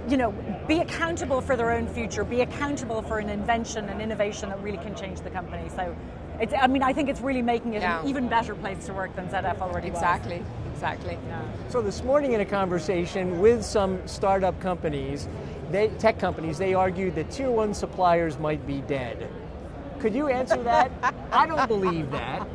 you 0.08 0.16
know, 0.16 0.32
be 0.66 0.80
accountable 0.80 1.40
for 1.40 1.56
their 1.56 1.70
own 1.70 1.86
future, 1.86 2.24
be 2.24 2.40
accountable 2.40 3.02
for 3.02 3.18
an 3.18 3.28
invention 3.28 3.88
and 3.88 4.00
innovation 4.00 4.48
that 4.48 4.62
really 4.62 4.78
can 4.78 4.94
change 4.94 5.20
the 5.20 5.30
company. 5.30 5.68
So 5.68 5.94
it's, 6.40 6.54
I 6.58 6.66
mean, 6.66 6.82
I 6.82 6.92
think 6.92 7.08
it's 7.08 7.20
really 7.20 7.42
making 7.42 7.74
it 7.74 7.82
yeah. 7.82 8.00
an 8.00 8.08
even 8.08 8.28
better 8.28 8.54
place 8.54 8.86
to 8.86 8.94
work 8.94 9.14
than 9.16 9.28
ZF 9.28 9.60
already 9.60 9.88
exactly. 9.88 10.38
was. 10.38 10.46
Exactly, 10.72 11.16
exactly. 11.16 11.18
Yeah. 11.28 11.70
So 11.70 11.82
this 11.82 12.02
morning 12.02 12.32
in 12.32 12.40
a 12.40 12.46
conversation 12.46 13.40
with 13.40 13.64
some 13.64 14.06
startup 14.06 14.58
companies, 14.60 15.28
they, 15.70 15.88
tech 15.98 16.18
companies, 16.18 16.56
they 16.56 16.74
argued 16.74 17.14
that 17.16 17.30
tier 17.30 17.50
one 17.50 17.74
suppliers 17.74 18.38
might 18.38 18.66
be 18.66 18.80
dead. 18.82 19.28
Could 19.98 20.14
you 20.14 20.28
answer 20.28 20.62
that? 20.62 20.92
I 21.32 21.46
don't 21.46 21.66
believe 21.66 22.10
that. 22.12 22.46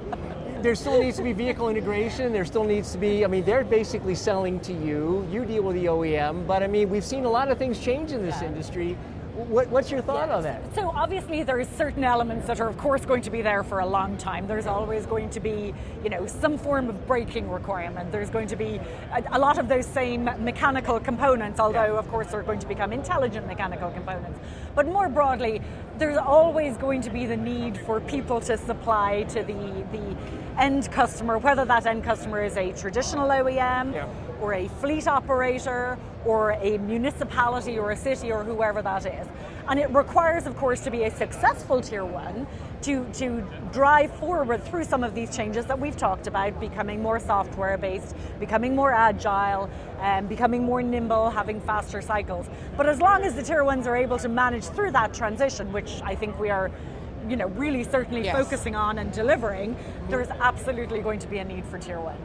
There 0.64 0.76
still 0.76 0.98
needs 0.98 1.18
to 1.18 1.24
be 1.24 1.34
vehicle 1.34 1.68
integration. 1.68 2.32
There 2.32 2.46
still 2.46 2.64
needs 2.64 2.94
to 2.94 2.98
be, 2.98 3.26
I 3.26 3.28
mean, 3.28 3.44
they're 3.44 3.66
basically 3.66 4.16
selling 4.16 4.62
to 4.62 4.72
you. 4.72 5.28
You 5.30 5.44
deal 5.44 5.62
with 5.62 5.76
the 5.76 5.88
OEM, 5.88 6.48
but 6.48 6.64
I 6.64 6.68
mean, 6.68 6.90
we've 6.90 7.04
seen 7.04 7.26
a 7.26 7.30
lot 7.30 7.52
of 7.52 7.58
things 7.58 7.80
change 7.80 8.14
in 8.14 8.22
this 8.26 8.42
yeah. 8.42 8.48
industry 8.48 8.98
What, 9.36 9.68
what's 9.70 9.90
your 9.90 10.02
thought 10.02 10.30
on 10.30 10.44
that? 10.44 10.62
So 10.76 10.92
obviously 10.92 11.42
there's 11.42 11.68
certain 11.68 12.04
elements 12.04 12.46
that 12.46 12.60
are 12.60 12.68
of 12.68 12.78
course 12.78 13.04
going 13.04 13.24
to 13.24 13.32
be 13.32 13.42
there 13.42 13.64
for 13.64 13.80
a 13.80 13.86
long 13.86 14.16
time. 14.16 14.48
There's 14.48 14.68
always 14.68 15.08
going 15.08 15.32
to 15.32 15.40
be, 15.40 15.74
you 16.04 16.10
know, 16.10 16.28
some 16.28 16.56
form 16.56 16.88
of 16.88 17.08
braking 17.08 17.50
requirement. 17.50 18.12
There's 18.12 18.30
going 18.30 18.48
to 18.48 18.56
be 18.56 18.80
a, 19.12 19.24
a 19.32 19.40
lot 19.40 19.58
of 19.58 19.68
those 19.68 19.88
same 19.88 20.26
mechanical 20.26 21.00
components, 21.00 21.60
although 21.60 21.98
of 21.98 22.08
course 22.10 22.28
they're 22.28 22.44
going 22.44 22.60
to 22.60 22.68
become 22.68 22.94
intelligent 22.94 23.48
mechanical 23.48 23.90
components. 23.90 24.40
But 24.76 24.86
more 24.88 25.10
broadly, 25.10 25.62
there's 25.98 26.18
always 26.18 26.78
going 26.78 27.02
to 27.02 27.10
be 27.10 27.26
the 27.26 27.38
need 27.38 27.78
for 27.80 28.00
people 28.02 28.40
to 28.42 28.56
supply 28.56 29.24
to 29.30 29.44
the, 29.44 29.84
the 29.92 30.16
end 30.58 30.92
customer, 30.92 31.38
whether 31.38 31.66
that 31.66 31.86
end 31.86 32.04
customer 32.04 32.44
is 32.44 32.58
a 32.58 32.72
traditional 32.74 33.30
OEM 33.30 33.94
yeah. 33.94 34.08
or 34.42 34.54
a 34.54 34.68
fleet 34.68 35.08
operator 35.08 35.98
or 36.26 36.52
a 36.62 36.78
municipality 36.80 37.78
or 37.78 37.92
a 37.92 37.98
city 37.98 38.32
or 38.32 38.44
whoever 38.44 38.82
that 38.82 39.06
is. 39.06 39.28
And 39.68 39.80
it 39.80 39.90
requires, 39.92 40.46
of 40.46 40.56
course, 40.58 40.82
to 40.82 40.92
be 40.92 41.04
a 41.04 41.12
successful 41.12 41.82
tier 41.82 42.06
one 42.06 42.48
to, 42.82 43.06
to 43.14 43.48
drive 43.72 44.14
forward 44.16 44.64
through 44.66 44.84
some 44.84 45.04
of 45.04 45.16
these 45.16 45.36
changes 45.36 45.66
that 45.68 45.80
we've 45.80 45.96
talked 45.96 46.28
about, 46.28 46.60
becoming 46.60 47.02
more 47.02 47.20
software 47.20 47.78
based, 47.78 48.16
becoming 48.40 48.76
more 48.76 48.92
agile, 48.92 49.70
um, 50.00 50.28
becoming 50.28 50.64
more 50.64 50.82
nimble, 50.82 51.30
having 51.30 51.62
faster 51.62 52.02
cycles. 52.02 52.48
But 52.76 52.88
as 52.88 53.00
long 53.00 53.24
as 53.24 53.36
the 53.36 53.44
tier 53.44 53.64
ones 53.64 53.88
are 53.88 53.96
able 53.96 54.18
to 54.20 54.28
manage 54.28 54.66
through 54.66 54.92
that 54.92 55.14
transition, 55.14 55.72
which 55.72 56.02
I 56.04 56.16
think 56.16 56.38
we 56.40 56.50
are 56.50 56.72
you 57.30 57.36
know, 57.36 57.48
really 57.48 57.84
certainly 57.84 58.26
yes. 58.26 58.36
focusing 58.36 58.76
on 58.76 59.00
and 59.00 59.12
delivering, 59.12 59.76
there's 60.10 60.30
absolutely 60.30 61.00
going 61.00 61.20
to 61.20 61.28
be 61.28 61.38
a 61.38 61.44
need 61.44 61.66
for 61.66 61.78
tier 61.78 62.00
ones. 62.00 62.20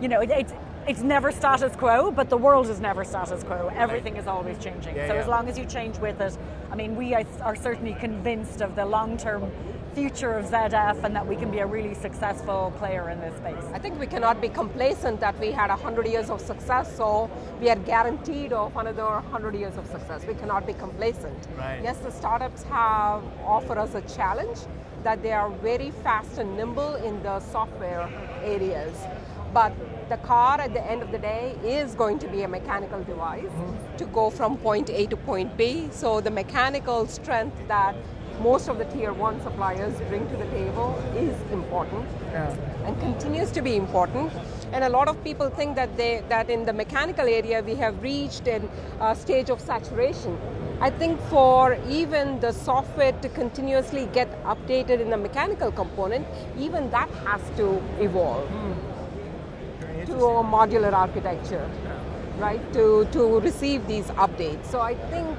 You 0.00 0.08
know, 0.08 0.20
it, 0.20 0.30
it's 0.30 0.52
it's 0.86 1.02
never 1.02 1.30
status 1.30 1.76
quo, 1.76 2.10
but 2.10 2.30
the 2.30 2.36
world 2.36 2.68
is 2.68 2.80
never 2.80 3.04
status 3.04 3.44
quo. 3.44 3.70
Everything 3.74 4.16
is 4.16 4.26
always 4.26 4.58
changing. 4.58 4.96
Yeah, 4.96 5.08
so 5.08 5.14
yeah. 5.14 5.20
as 5.20 5.28
long 5.28 5.48
as 5.48 5.58
you 5.58 5.66
change 5.66 5.98
with 5.98 6.20
it, 6.20 6.36
I 6.70 6.74
mean, 6.74 6.96
we 6.96 7.14
are 7.14 7.54
certainly 7.54 7.94
convinced 7.94 8.62
of 8.62 8.74
the 8.76 8.86
long-term 8.86 9.50
future 9.94 10.32
of 10.32 10.46
ZF 10.46 11.02
and 11.04 11.14
that 11.16 11.26
we 11.26 11.36
can 11.36 11.50
be 11.50 11.58
a 11.58 11.66
really 11.66 11.94
successful 11.94 12.72
player 12.78 13.10
in 13.10 13.20
this 13.20 13.36
space. 13.36 13.64
I 13.72 13.78
think 13.78 13.98
we 13.98 14.06
cannot 14.06 14.40
be 14.40 14.48
complacent 14.48 15.20
that 15.20 15.38
we 15.40 15.50
had 15.50 15.70
100 15.70 16.06
years 16.06 16.30
of 16.30 16.40
success, 16.40 16.96
so 16.96 17.30
we 17.60 17.68
are 17.70 17.76
guaranteed 17.76 18.52
of 18.52 18.76
another 18.76 19.04
100 19.04 19.54
years 19.54 19.76
of 19.76 19.86
success. 19.86 20.24
We 20.26 20.34
cannot 20.34 20.66
be 20.66 20.74
complacent. 20.74 21.48
Right. 21.56 21.80
Yes, 21.82 21.98
the 21.98 22.10
startups 22.10 22.62
have 22.64 23.22
offered 23.44 23.78
us 23.78 23.94
a 23.94 24.02
challenge 24.02 24.58
that 25.02 25.22
they 25.22 25.32
are 25.32 25.50
very 25.50 25.90
fast 26.02 26.38
and 26.38 26.56
nimble 26.56 26.94
in 26.96 27.22
the 27.22 27.40
software 27.40 28.08
areas, 28.44 28.96
but 29.52 29.72
the 30.08 30.18
car 30.18 30.60
at 30.60 30.72
the 30.72 30.84
end 30.90 31.02
of 31.02 31.10
the 31.12 31.18
day 31.18 31.54
is 31.64 31.94
going 31.94 32.18
to 32.18 32.28
be 32.28 32.42
a 32.42 32.48
mechanical 32.48 33.02
device 33.04 33.44
mm-hmm. 33.44 33.96
to 33.96 34.04
go 34.06 34.28
from 34.28 34.56
point 34.58 34.90
A 34.90 35.06
to 35.06 35.16
point 35.16 35.56
B. 35.56 35.88
So 35.90 36.20
the 36.20 36.30
mechanical 36.30 37.06
strength 37.06 37.56
that 37.68 37.94
most 38.40 38.68
of 38.68 38.78
the 38.78 38.84
tier 38.86 39.12
one 39.12 39.40
suppliers 39.42 39.94
bring 40.08 40.28
to 40.30 40.36
the 40.36 40.46
table 40.46 40.94
is 41.16 41.34
important 41.52 42.06
yeah. 42.32 42.54
and 42.86 42.98
continues 43.00 43.50
to 43.52 43.62
be 43.62 43.76
important. 43.76 44.32
And 44.72 44.84
a 44.84 44.88
lot 44.88 45.08
of 45.08 45.22
people 45.24 45.50
think 45.50 45.76
that 45.76 45.96
they 45.96 46.22
that 46.28 46.50
in 46.50 46.64
the 46.64 46.72
mechanical 46.72 47.26
area 47.26 47.62
we 47.62 47.74
have 47.76 48.02
reached 48.02 48.48
a 48.48 48.60
uh, 49.00 49.14
stage 49.14 49.50
of 49.50 49.60
saturation. 49.60 50.38
I 50.80 50.90
think 50.90 51.20
for 51.28 51.76
even 51.88 52.40
the 52.40 52.52
software 52.52 53.12
to 53.12 53.28
continuously 53.28 54.06
get 54.12 54.30
updated 54.44 55.00
in 55.00 55.10
the 55.10 55.18
mechanical 55.18 55.70
component, 55.70 56.26
even 56.58 56.90
that 56.90 57.10
has 57.26 57.42
to 57.58 57.82
evolve. 58.00 58.48
Mm 58.48 58.90
to 60.06 60.26
a 60.26 60.44
modular 60.44 60.92
architecture, 60.92 61.68
right? 62.38 62.72
To 62.72 63.06
to 63.12 63.40
receive 63.40 63.86
these 63.86 64.06
updates. 64.26 64.66
So 64.66 64.80
I 64.80 64.94
think 65.10 65.36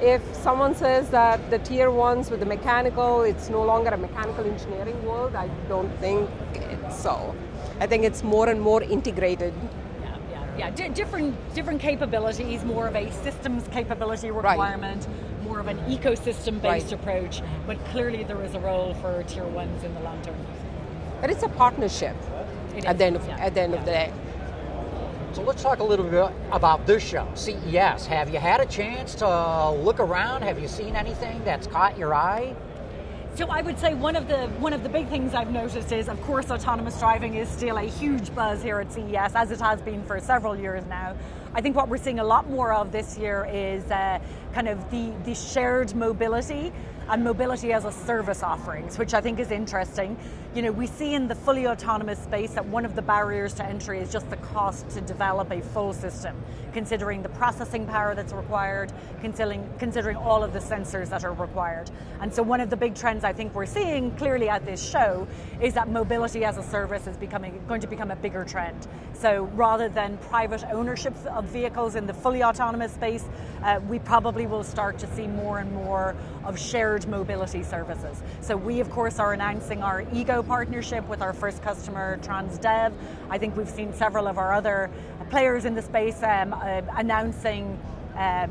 if 0.00 0.22
someone 0.34 0.74
says 0.74 1.10
that 1.10 1.50
the 1.50 1.58
tier 1.58 1.90
ones 1.90 2.30
with 2.30 2.40
the 2.40 2.46
mechanical, 2.46 3.22
it's 3.22 3.48
no 3.48 3.62
longer 3.62 3.90
a 3.90 3.96
mechanical 3.96 4.44
engineering 4.44 5.02
world, 5.04 5.34
I 5.34 5.48
don't 5.68 5.90
think 5.98 6.28
it's 6.54 7.00
so. 7.00 7.34
I 7.80 7.86
think 7.86 8.04
it's 8.04 8.22
more 8.22 8.48
and 8.48 8.60
more 8.60 8.82
integrated. 8.82 9.54
Yeah, 10.00 10.16
yeah, 10.30 10.58
yeah. 10.58 10.70
D- 10.70 10.88
different 10.88 11.36
different 11.54 11.80
capabilities, 11.80 12.64
more 12.64 12.88
of 12.88 12.96
a 12.96 13.10
systems 13.22 13.66
capability 13.68 14.30
requirement. 14.30 15.06
Right 15.06 15.14
more 15.48 15.60
of 15.60 15.68
an 15.68 15.78
ecosystem 15.86 16.60
based 16.60 16.86
right. 16.86 16.92
approach, 16.92 17.42
but 17.66 17.82
clearly 17.86 18.22
there 18.22 18.42
is 18.42 18.54
a 18.54 18.60
role 18.60 18.92
for 18.94 19.22
tier 19.24 19.46
ones 19.46 19.82
in 19.82 19.94
the 19.94 20.00
long 20.00 20.20
term. 20.22 20.36
But 21.20 21.30
it's 21.30 21.42
a 21.42 21.48
partnership 21.48 22.16
at 22.84 22.98
the 22.98 23.04
end 23.04 23.16
of, 23.16 23.26
yeah. 23.26 23.38
at 23.38 23.54
the 23.54 23.62
end 23.62 23.72
yeah. 23.72 23.78
of 23.78 23.84
the 23.84 23.90
day. 23.90 24.12
So 25.32 25.42
let's 25.42 25.62
talk 25.62 25.80
a 25.80 25.84
little 25.84 26.06
bit 26.06 26.32
about 26.52 26.86
this 26.86 27.02
show, 27.02 27.28
CES. 27.34 28.06
Have 28.06 28.30
you 28.30 28.38
had 28.38 28.60
a 28.62 28.66
chance 28.66 29.14
to 29.16 29.70
look 29.70 30.00
around? 30.00 30.42
Have 30.42 30.58
you 30.58 30.66
seen 30.66 30.96
anything 30.96 31.44
that's 31.44 31.66
caught 31.66 31.98
your 31.98 32.14
eye? 32.14 32.56
So 33.34 33.46
I 33.48 33.60
would 33.60 33.78
say 33.78 33.92
one 33.92 34.16
of 34.16 34.26
the 34.26 34.48
one 34.58 34.72
of 34.72 34.82
the 34.82 34.88
big 34.88 35.06
things 35.08 35.34
I've 35.34 35.52
noticed 35.52 35.92
is, 35.92 36.08
of 36.08 36.20
course, 36.22 36.50
autonomous 36.50 36.98
driving 36.98 37.34
is 37.34 37.48
still 37.48 37.76
a 37.76 37.82
huge 37.82 38.34
buzz 38.34 38.62
here 38.62 38.80
at 38.80 38.90
CES, 38.90 39.34
as 39.34 39.50
it 39.50 39.60
has 39.60 39.82
been 39.82 40.02
for 40.04 40.18
several 40.18 40.56
years 40.56 40.84
now. 40.86 41.14
I 41.54 41.60
think 41.60 41.76
what 41.76 41.88
we're 41.88 41.98
seeing 41.98 42.18
a 42.18 42.24
lot 42.24 42.48
more 42.48 42.72
of 42.72 42.90
this 42.90 43.18
year 43.18 43.48
is 43.52 43.84
uh, 43.90 44.18
kind 44.54 44.66
of 44.66 44.90
the 44.90 45.12
the 45.24 45.34
shared 45.34 45.94
mobility 45.94 46.72
and 47.08 47.22
mobility 47.22 47.72
as 47.72 47.84
a 47.84 47.92
service 47.92 48.42
offerings, 48.42 48.98
which 48.98 49.14
I 49.14 49.20
think 49.20 49.38
is 49.38 49.50
interesting. 49.50 50.16
You 50.58 50.64
know, 50.64 50.72
we 50.72 50.88
see 50.88 51.14
in 51.14 51.28
the 51.28 51.36
fully 51.36 51.68
autonomous 51.68 52.18
space 52.18 52.54
that 52.54 52.66
one 52.66 52.84
of 52.84 52.96
the 52.96 53.02
barriers 53.02 53.54
to 53.54 53.64
entry 53.64 54.00
is 54.00 54.10
just 54.10 54.28
the 54.28 54.36
cost 54.38 54.90
to 54.90 55.00
develop 55.00 55.52
a 55.52 55.60
full 55.60 55.92
system, 55.92 56.34
considering 56.72 57.22
the 57.22 57.28
processing 57.28 57.86
power 57.86 58.16
that's 58.16 58.32
required, 58.32 58.92
considering, 59.20 59.70
considering 59.78 60.16
all 60.16 60.42
of 60.42 60.52
the 60.52 60.58
sensors 60.58 61.10
that 61.10 61.22
are 61.22 61.32
required. 61.32 61.92
And 62.20 62.34
so 62.34 62.42
one 62.42 62.60
of 62.60 62.70
the 62.70 62.76
big 62.76 62.96
trends 62.96 63.22
I 63.22 63.32
think 63.32 63.54
we're 63.54 63.66
seeing 63.66 64.10
clearly 64.16 64.48
at 64.48 64.66
this 64.66 64.84
show 64.84 65.28
is 65.62 65.74
that 65.74 65.90
mobility 65.90 66.44
as 66.44 66.58
a 66.58 66.62
service 66.64 67.06
is 67.06 67.16
becoming 67.16 67.62
going 67.68 67.80
to 67.82 67.86
become 67.86 68.10
a 68.10 68.16
bigger 68.16 68.44
trend. 68.44 68.88
So 69.12 69.44
rather 69.54 69.88
than 69.88 70.18
private 70.18 70.64
ownership 70.72 71.14
of 71.26 71.44
vehicles 71.44 71.94
in 71.94 72.08
the 72.08 72.14
fully 72.14 72.42
autonomous 72.42 72.92
space, 72.92 73.24
uh, 73.62 73.78
we 73.88 74.00
probably 74.00 74.48
will 74.48 74.64
start 74.64 74.98
to 74.98 75.06
see 75.14 75.28
more 75.28 75.58
and 75.58 75.72
more 75.72 76.16
of 76.44 76.58
shared 76.58 77.06
mobility 77.06 77.62
services. 77.62 78.22
So 78.40 78.56
we, 78.56 78.80
of 78.80 78.90
course, 78.90 79.20
are 79.20 79.32
announcing 79.32 79.82
our 79.82 80.04
Ego 80.12 80.42
partnership 80.48 81.06
with 81.08 81.20
our 81.20 81.34
first 81.34 81.62
customer, 81.62 82.18
Transdev. 82.22 82.92
I 83.28 83.38
think 83.38 83.56
we've 83.56 83.68
seen 83.68 83.92
several 83.92 84.26
of 84.26 84.38
our 84.38 84.52
other 84.54 84.90
players 85.28 85.66
in 85.66 85.74
the 85.74 85.82
space 85.82 86.22
um, 86.22 86.54
uh, 86.54 86.80
announcing 86.96 87.78
um, 88.16 88.50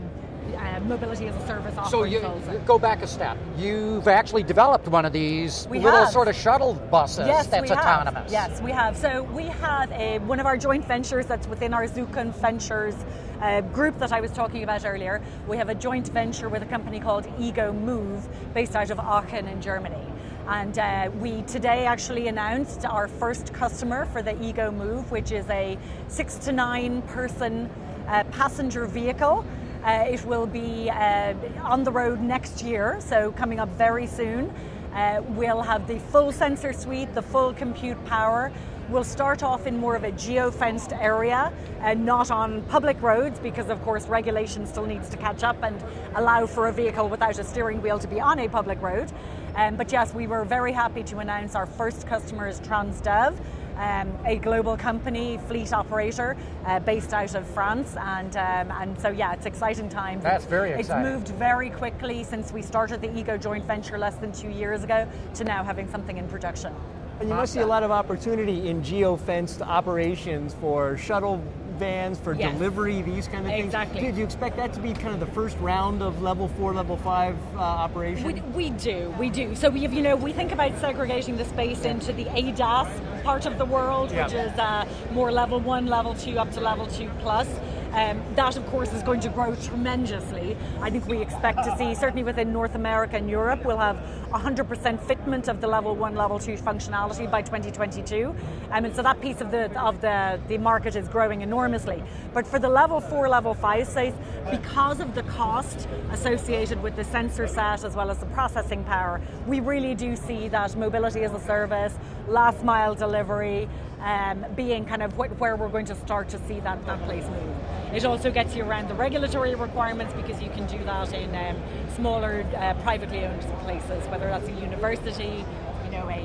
uh, 0.55 0.79
mobility 0.81 1.27
as 1.27 1.35
a 1.35 1.47
service 1.47 1.75
So 1.89 2.03
you 2.03 2.21
go 2.65 2.79
back 2.79 3.01
a 3.01 3.07
step. 3.07 3.37
You've 3.57 4.07
actually 4.07 4.43
developed 4.43 4.87
one 4.87 5.05
of 5.05 5.11
these 5.11 5.67
we 5.69 5.79
little 5.79 6.05
have. 6.05 6.11
sort 6.11 6.27
of 6.27 6.35
shuttle 6.35 6.75
buses 6.75 7.27
yes, 7.27 7.47
that's 7.47 7.69
autonomous. 7.69 8.31
Have. 8.31 8.31
Yes, 8.31 8.61
we 8.61 8.71
have. 8.71 8.95
So 8.95 9.23
we 9.23 9.43
have 9.43 9.91
a, 9.91 10.19
one 10.19 10.39
of 10.39 10.45
our 10.45 10.57
joint 10.57 10.85
ventures 10.85 11.25
that's 11.25 11.47
within 11.47 11.73
our 11.73 11.87
Zukunft 11.87 12.35
Ventures 12.35 12.95
uh, 13.41 13.61
group 13.61 13.97
that 13.99 14.11
I 14.11 14.21
was 14.21 14.31
talking 14.31 14.63
about 14.63 14.85
earlier. 14.85 15.21
We 15.47 15.57
have 15.57 15.69
a 15.69 15.75
joint 15.75 16.07
venture 16.09 16.47
with 16.47 16.61
a 16.61 16.67
company 16.67 16.99
called 16.99 17.27
e.GO 17.39 17.73
Moove, 17.73 18.23
based 18.53 18.75
out 18.75 18.89
of 18.89 18.99
Aachen 18.99 19.47
in 19.47 19.61
Germany. 19.61 20.05
And 20.47 20.79
uh, 20.79 21.11
we 21.19 21.41
today 21.41 21.85
actually 21.85 22.29
announced 22.29 22.85
our 22.85 23.09
first 23.09 23.53
customer 23.53 24.05
for 24.05 24.21
the 24.21 24.31
e.GO 24.41 24.71
Moove, 24.71 25.11
which 25.11 25.33
is 25.33 25.45
a 25.49 25.77
six 26.07 26.35
to 26.35 26.53
nine 26.53 27.01
person 27.01 27.69
uh, 28.07 28.23
passenger 28.31 28.85
vehicle. 28.85 29.45
Uh, 29.83 30.05
it 30.07 30.23
will 30.23 30.47
be 30.47 30.89
uh, 30.89 31.33
on 31.63 31.83
the 31.83 31.91
road 31.91 32.21
next 32.21 32.61
year, 32.61 32.97
so 33.01 33.33
coming 33.33 33.59
up 33.59 33.67
very 33.71 34.07
soon. 34.07 34.49
Uh, 34.93 35.21
we'll 35.31 35.61
have 35.61 35.85
the 35.85 35.99
full 35.99 36.31
sensor 36.31 36.71
suite, 36.71 37.13
the 37.13 37.21
full 37.21 37.53
compute 37.53 38.03
power, 38.05 38.49
We'll 38.89 39.03
start 39.03 39.43
off 39.43 39.67
in 39.67 39.77
more 39.77 39.97
of 39.97 40.05
a 40.05 40.13
geo-fenced 40.13 40.93
area 40.93 41.51
and 41.81 42.05
not 42.05 42.31
on 42.31 42.61
public 42.63 43.01
roads 43.01 43.37
because 43.37 43.69
of 43.69 43.83
course 43.83 44.07
regulation 44.07 44.65
still 44.65 44.85
needs 44.85 45.09
to 45.09 45.17
catch 45.17 45.43
up 45.43 45.61
and 45.61 45.83
allow 46.15 46.45
for 46.45 46.69
a 46.69 46.71
vehicle 46.71 47.09
without 47.09 47.37
a 47.37 47.43
steering 47.43 47.81
wheel 47.81 47.99
to 47.99 48.07
be 48.07 48.21
on 48.21 48.39
a 48.39 48.47
public 48.47 48.81
road. 48.81 49.11
Um, 49.57 49.75
but 49.75 49.91
yes, 49.91 50.13
we 50.13 50.27
were 50.27 50.45
very 50.45 50.71
happy 50.71 51.01
to 51.03 51.17
announce 51.17 51.55
our 51.55 51.65
first 51.65 52.05
customer 52.05 52.47
is 52.47 52.61
Transdev. 52.61 53.35
Um, 53.75 54.15
a 54.25 54.37
global 54.37 54.77
company, 54.77 55.39
fleet 55.47 55.73
operator, 55.73 56.35
uh, 56.65 56.79
based 56.79 57.13
out 57.13 57.35
of 57.35 57.45
France, 57.47 57.95
and 57.95 58.35
um, 58.35 58.71
and 58.71 58.99
so 58.99 59.09
yeah, 59.09 59.33
it's 59.33 59.45
exciting 59.45 59.87
times. 59.87 60.23
That's 60.23 60.43
it's, 60.43 60.49
very 60.49 60.71
exciting. 60.71 61.05
It's 61.05 61.13
moved 61.13 61.27
very 61.39 61.69
quickly 61.69 62.23
since 62.23 62.51
we 62.51 62.63
started 62.63 63.01
the 63.01 63.15
Ego 63.15 63.37
joint 63.37 63.65
venture 63.65 63.99
less 63.99 64.15
than 64.15 64.31
two 64.31 64.49
years 64.49 64.83
ago 64.83 65.07
to 65.35 65.43
now 65.43 65.63
having 65.63 65.89
something 65.91 66.17
in 66.17 66.27
production. 66.27 66.73
And 67.19 67.29
you 67.29 67.35
must 67.35 67.53
see 67.53 67.59
a 67.61 67.67
lot 67.67 67.81
of 67.81 67.89
opportunity 67.89 68.69
in 68.69 68.83
geo-fenced 68.83 69.63
operations 69.63 70.55
for 70.55 70.97
shuttle 70.97 71.43
vans, 71.77 72.19
for 72.19 72.33
yes. 72.33 72.53
delivery, 72.53 73.01
these 73.01 73.27
kind 73.27 73.45
of 73.45 73.51
things. 73.51 73.65
Exactly. 73.65 74.11
Do 74.11 74.17
you 74.17 74.23
expect 74.23 74.57
that 74.57 74.73
to 74.73 74.79
be 74.79 74.93
kind 74.93 75.13
of 75.13 75.19
the 75.19 75.33
first 75.33 75.57
round 75.59 76.01
of 76.01 76.21
level 76.21 76.47
four, 76.47 76.73
level 76.73 76.97
five 76.97 77.35
uh, 77.55 77.59
operation? 77.59 78.25
We, 78.25 78.33
we 78.53 78.69
do, 78.71 79.13
we 79.17 79.29
do. 79.29 79.55
So 79.55 79.69
we 79.69 79.81
have, 79.83 79.93
you 79.93 80.01
know, 80.01 80.15
we 80.15 80.33
think 80.33 80.51
about 80.51 80.77
segregating 80.79 81.37
the 81.37 81.45
space 81.45 81.85
into 81.85 82.13
the 82.13 82.25
ADAS 82.25 83.23
part 83.23 83.45
of 83.45 83.57
the 83.57 83.65
world, 83.65 84.11
yeah. 84.11 84.25
which 84.25 84.33
is 84.33 84.51
uh, 84.59 84.87
more 85.11 85.31
level 85.31 85.59
one, 85.59 85.85
level 85.85 86.13
two, 86.13 86.37
up 86.39 86.51
to 86.51 86.61
level 86.61 86.87
two 86.87 87.09
plus. 87.19 87.47
Um, 87.93 88.21
that, 88.35 88.57
of 88.57 88.65
course, 88.67 88.91
is 88.93 89.03
going 89.03 89.19
to 89.21 89.29
grow 89.29 89.55
tremendously. 89.55 90.57
I 90.81 90.89
think 90.89 91.07
we 91.07 91.21
expect 91.21 91.63
to 91.63 91.75
see, 91.77 91.95
certainly 91.95 92.23
within 92.23 92.51
North 92.53 92.75
America 92.75 93.15
and 93.15 93.29
Europe, 93.29 93.65
we'll 93.65 93.77
have 93.77 93.97
100% 94.31 94.99
fitment 94.99 95.47
of 95.47 95.61
the 95.61 95.67
level 95.67 95.95
one, 95.95 96.15
level 96.15 96.39
two 96.39 96.55
functionality 96.57 97.29
by 97.29 97.41
2022. 97.41 98.35
Um, 98.71 98.85
and 98.85 98.95
so 98.95 99.01
that 99.01 99.21
piece 99.21 99.41
of 99.41 99.51
the 99.51 99.67
of 99.79 100.01
the, 100.01 100.39
the 100.47 100.57
market 100.57 100.95
is 100.95 101.07
growing 101.07 101.41
enormously. 101.41 102.03
But 102.33 102.45
for 102.45 102.59
the 102.59 102.69
level 102.69 102.99
four, 102.99 103.29
level 103.29 103.53
five 103.53 103.87
space, 103.87 104.13
because 104.51 104.99
of 104.99 105.15
the 105.15 105.23
cost 105.23 105.87
associated 106.11 106.81
with 106.81 106.95
the 106.95 107.03
sensor 107.03 107.47
set 107.47 107.83
as 107.83 107.95
well 107.95 108.11
as 108.11 108.17
the 108.19 108.25
processing 108.27 108.83
power, 108.83 109.21
we 109.45 109.59
really 109.59 109.95
do 109.95 110.15
see 110.15 110.47
that 110.49 110.75
mobility 110.75 111.21
as 111.21 111.33
a 111.33 111.39
service, 111.39 111.93
last 112.27 112.63
mile 112.63 112.95
delivery, 112.95 113.67
um, 114.01 114.45
being 114.55 114.85
kind 114.85 115.01
of 115.01 115.13
wh- 115.13 115.39
where 115.39 115.55
we're 115.55 115.69
going 115.69 115.85
to 115.85 115.95
start 115.95 116.29
to 116.29 116.39
see 116.47 116.59
that, 116.61 116.85
that 116.85 117.03
place 117.05 117.23
move. 117.25 117.55
It 117.93 118.05
also 118.05 118.31
gets 118.31 118.55
you 118.55 118.63
around 118.63 118.89
the 118.89 118.93
regulatory 118.93 119.55
requirements 119.55 120.13
because 120.13 120.41
you 120.41 120.49
can 120.49 120.67
do 120.67 120.83
that 120.83 121.13
in 121.13 121.33
um, 121.35 121.61
smaller 121.95 122.45
uh, 122.57 122.73
privately 122.75 123.23
owned 123.25 123.41
places, 123.63 124.05
whether 124.09 124.27
that's 124.27 124.47
a 124.47 124.53
university, 124.53 125.45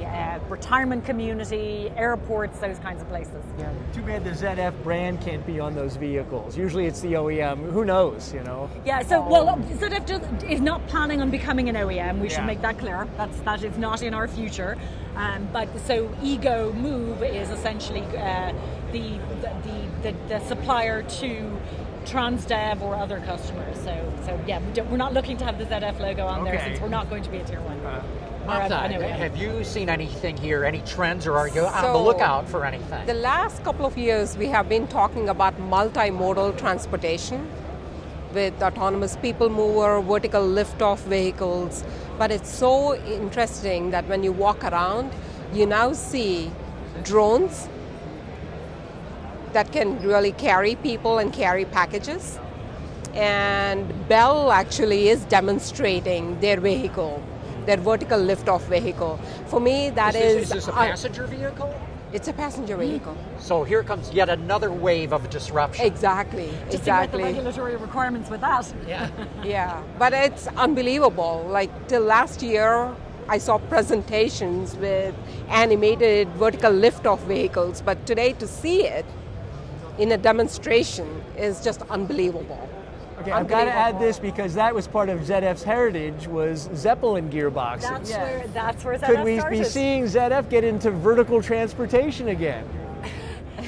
uh, 0.04 0.38
retirement 0.48 1.04
community, 1.04 1.92
airports, 1.96 2.58
those 2.58 2.78
kinds 2.78 3.02
of 3.02 3.08
places. 3.08 3.44
Yeah. 3.58 3.72
Too 3.92 4.02
bad 4.02 4.24
the 4.24 4.30
ZF 4.30 4.82
brand 4.82 5.20
can't 5.20 5.46
be 5.46 5.60
on 5.60 5.74
those 5.74 5.96
vehicles. 5.96 6.56
Usually 6.56 6.86
it's 6.86 7.00
the 7.00 7.14
OEM. 7.14 7.70
Who 7.72 7.84
knows, 7.84 8.32
you 8.32 8.42
know? 8.42 8.70
Yeah, 8.84 9.02
so, 9.02 9.26
well, 9.26 9.56
ZF 9.56 10.06
does, 10.06 10.44
is 10.44 10.60
not 10.60 10.86
planning 10.88 11.20
on 11.20 11.30
becoming 11.30 11.68
an 11.68 11.76
OEM. 11.76 12.20
We 12.20 12.28
should 12.28 12.44
make 12.44 12.60
that 12.62 12.78
clear. 12.78 13.08
That's, 13.16 13.40
that 13.40 13.62
is 13.62 13.78
not 13.78 14.02
in 14.02 14.14
our 14.14 14.28
future. 14.28 14.76
Um, 15.16 15.48
but 15.52 15.68
so 15.86 16.10
e.GO 16.22 16.72
Moove 16.72 17.22
is 17.22 17.50
essentially 17.50 18.02
uh, 18.16 18.52
the, 18.92 19.18
the, 19.42 19.88
the, 20.02 20.16
the 20.28 20.40
supplier 20.46 21.02
to 21.02 21.58
Transdev 22.04 22.80
or 22.80 22.96
other 22.96 23.20
customers. 23.20 23.76
So, 23.78 24.12
so 24.24 24.40
yeah, 24.46 24.60
we 24.60 24.80
we're 24.82 24.96
not 24.96 25.14
looking 25.14 25.36
to 25.38 25.44
have 25.44 25.58
the 25.58 25.64
ZF 25.64 26.00
logo 26.00 26.26
on 26.26 26.44
there 26.44 26.60
since 26.60 26.80
we're 26.80 26.88
not 26.88 27.08
going 27.08 27.22
to 27.22 27.30
be 27.30 27.38
a 27.38 27.44
tier 27.44 27.60
one. 27.60 27.78
Uh, 27.80 28.02
Mamta, 28.46 28.82
an 28.82 28.92
OEM. 28.92 29.10
have 29.18 29.36
you 29.36 29.62
seen 29.62 29.88
anything 29.88 30.36
here, 30.36 30.64
any 30.64 30.80
trends, 30.80 31.28
or 31.28 31.38
are 31.38 31.46
you 31.46 31.62
on 31.64 31.92
the 31.92 31.98
lookout 31.98 32.48
for 32.48 32.64
anything? 32.64 33.06
The 33.06 33.14
last 33.14 33.62
couple 33.62 33.86
of 33.86 33.96
years, 33.96 34.36
we 34.36 34.46
have 34.48 34.68
been 34.68 34.88
talking 34.88 35.28
about 35.28 35.56
multimodal 35.60 36.58
transportation 36.58 37.48
with 38.34 38.60
autonomous 38.60 39.16
people 39.16 39.48
mover, 39.48 40.00
vertical 40.00 40.42
lift-off 40.44 41.04
vehicles. 41.04 41.84
But 42.18 42.32
it's 42.32 42.50
so 42.50 42.96
interesting 42.96 43.90
that 43.92 44.08
when 44.08 44.24
you 44.24 44.32
walk 44.32 44.64
around, 44.64 45.12
you 45.52 45.66
now 45.66 45.92
see 45.92 46.50
drones 47.04 47.68
that 49.52 49.70
can 49.70 50.00
really 50.02 50.32
carry 50.32 50.74
people 50.76 51.18
and 51.18 51.32
carry 51.32 51.64
packages. 51.64 52.40
And 53.14 54.08
Bell 54.08 54.50
actually 54.50 55.10
is 55.10 55.24
demonstrating 55.26 56.40
their 56.40 56.58
vehicle, 56.58 57.22
their 57.66 57.76
vertical 57.76 58.18
lift-off 58.18 58.64
vehicle. 58.66 59.18
For 59.46 59.60
me, 59.60 59.90
that 59.90 60.14
is, 60.14 60.22
is, 60.22 60.34
this, 60.34 60.58
is 60.58 60.66
this 60.66 60.68
a 60.68 60.72
uh, 60.72 60.86
passenger 60.86 61.26
vehicle? 61.26 61.74
it's 62.12 62.28
a 62.28 62.32
passenger 62.32 62.76
vehicle. 62.76 63.16
So 63.38 63.64
here 63.64 63.82
comes 63.82 64.12
yet 64.12 64.28
another 64.28 64.70
wave 64.70 65.12
of 65.12 65.30
disruption. 65.30 65.86
Exactly, 65.86 66.46
Just 66.46 66.54
to 66.54 66.62
get 66.62 66.70
the 66.70 66.78
exactly. 66.78 67.22
regulatory 67.24 67.76
requirements 67.76 68.30
with 68.30 68.40
that. 68.42 68.72
Yeah. 68.86 69.10
Yeah, 69.44 69.82
but 69.98 70.12
it's 70.12 70.46
unbelievable. 70.48 71.46
Like 71.48 71.88
till 71.88 72.02
last 72.02 72.42
year, 72.42 72.94
I 73.28 73.38
saw 73.38 73.58
presentations 73.58 74.76
with 74.76 75.14
animated 75.48 76.28
vertical 76.30 76.70
lift-off 76.70 77.22
vehicles, 77.24 77.82
but 77.82 78.04
today 78.06 78.32
to 78.34 78.46
see 78.46 78.84
it 78.84 79.06
in 79.98 80.12
a 80.12 80.18
demonstration 80.18 81.22
is 81.36 81.64
just 81.64 81.82
unbelievable. 81.90 82.68
Okay, 83.22 83.30
I've 83.30 83.46
got 83.46 83.64
to 83.64 83.72
add 83.72 84.00
this 84.00 84.18
because 84.18 84.54
that 84.54 84.74
was 84.74 84.88
part 84.88 85.08
of 85.08 85.20
ZF's 85.20 85.62
heritage 85.62 86.26
was 86.26 86.68
Zeppelin 86.74 87.30
gearboxes. 87.30 87.82
That's 87.82 88.10
where 88.10 88.46
that's 88.48 88.84
where 88.84 88.98
ZF 88.98 89.06
Could 89.06 89.24
we 89.24 89.38
started. 89.38 89.58
be 89.58 89.64
seeing 89.64 90.04
ZF 90.04 90.50
get 90.50 90.64
into 90.64 90.90
vertical 90.90 91.40
transportation 91.40 92.28
again? 92.28 92.66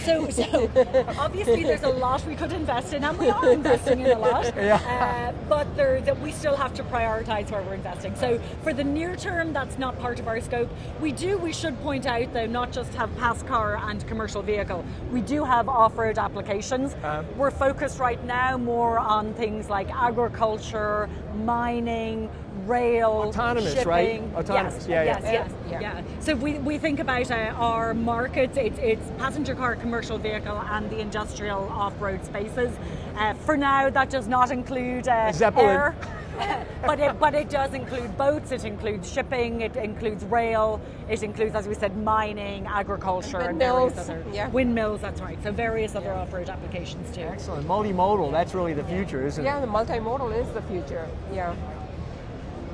So, 0.05 0.29
so 0.29 0.71
obviously 1.19 1.63
there's 1.63 1.83
a 1.83 1.89
lot 1.89 2.25
we 2.27 2.35
could 2.35 2.53
invest 2.53 2.93
in, 2.93 3.05
and 3.05 3.19
we 3.19 3.31
are 3.31 3.51
investing 3.51 4.01
in 4.01 4.11
a 4.11 4.19
lot. 4.19 4.45
Yeah. 4.65 4.77
Uh, 4.77 5.47
but 5.49 5.77
there, 5.77 6.01
that 6.03 6.19
we 6.21 6.33
still 6.33 6.57
have 6.57 6.73
to 6.75 6.85
prioritise 6.85 7.51
where 7.51 7.63
we're 7.63 7.75
investing. 7.75 8.15
So 8.17 8.41
for 8.63 8.73
the 8.73 8.85
near 8.85 9.15
term, 9.17 9.53
that's 9.53 9.79
not 9.79 9.99
part 9.99 10.21
of 10.21 10.29
our 10.29 10.41
scope. 10.41 10.71
We 11.01 11.13
do. 11.13 11.37
We 11.37 11.53
should 11.53 11.79
point 11.83 12.07
out 12.07 12.33
though, 12.33 12.47
not 12.47 12.73
just 12.73 12.95
have 12.95 13.15
pass 13.17 13.43
car 13.43 13.77
and 13.77 14.07
commercial 14.07 14.43
vehicle. 14.43 14.85
We 15.11 15.21
do 15.21 15.45
have 15.45 15.69
off-road 15.69 16.19
applications. 16.19 16.95
Uh-huh. 16.95 17.25
We're 17.37 17.51
focused 17.51 17.99
right 17.99 18.23
now 18.25 18.57
more 18.57 18.99
on 18.99 19.35
things 19.35 19.69
like 19.69 19.91
agriculture, 19.95 21.09
mining. 21.35 22.31
Rail, 22.67 23.11
Autonomous, 23.11 23.85
right? 23.85 24.23
Autonomous, 24.35 24.87
Yes, 24.87 24.89
yeah, 24.89 25.03
yeah. 25.03 25.21
yes, 25.21 25.23
yes, 25.33 25.53
Yeah. 25.71 25.81
yeah. 25.81 26.03
So 26.21 26.35
we, 26.35 26.55
we 26.55 26.79
think 26.79 27.01
about 27.01 27.31
uh, 27.31 27.53
our 27.57 27.95
markets, 27.95 28.57
it's, 28.57 28.79
it's 28.79 29.11
passenger 29.19 29.55
car, 29.55 29.77
commercial 29.77 30.19
vehicle, 30.19 30.61
and 30.71 30.89
the 30.91 31.01
industrial 31.01 31.69
off-road 31.69 32.25
spaces. 32.25 32.77
Uh, 33.17 33.35
for 33.35 33.57
now, 33.57 33.91
that 33.91 34.11
does 34.11 34.27
not 34.27 34.51
include 34.51 35.09
uh, 35.09 35.33
Zeppelin. 35.33 35.67
air, 35.67 35.97
but 36.85 36.99
it 36.99 37.19
but 37.21 37.33
it 37.35 37.49
does 37.49 37.75
include 37.75 38.17
boats. 38.19 38.51
It 38.51 38.65
includes 38.65 39.09
shipping. 39.11 39.61
It 39.61 39.77
includes 39.77 40.25
rail. 40.25 40.81
It 41.09 41.23
includes, 41.23 41.55
as 41.55 41.69
we 41.69 41.75
said, 41.75 41.97
mining, 41.97 42.67
agriculture, 42.67 43.39
and, 43.39 43.59
various 43.59 43.97
other 43.99 44.25
yeah. 44.33 44.49
windmills. 44.49 45.01
That's 45.01 45.21
right. 45.21 45.41
So 45.45 45.53
various 45.53 45.95
other 45.95 46.13
off-road 46.13 46.49
applications 46.49 47.15
too. 47.15 47.23
Excellent. 47.23 47.69
Multimodal, 47.69 48.33
that's 48.33 48.53
really 48.53 48.73
the 48.75 48.83
future, 48.85 49.25
isn't 49.25 49.45
Yeah, 49.45 49.59
it? 49.59 49.61
Yeah, 49.61 49.67
the 49.67 49.73
multimodal 49.73 50.37
is 50.37 50.53
the 50.55 50.63
future. 50.63 51.09
Yeah. 51.33 51.55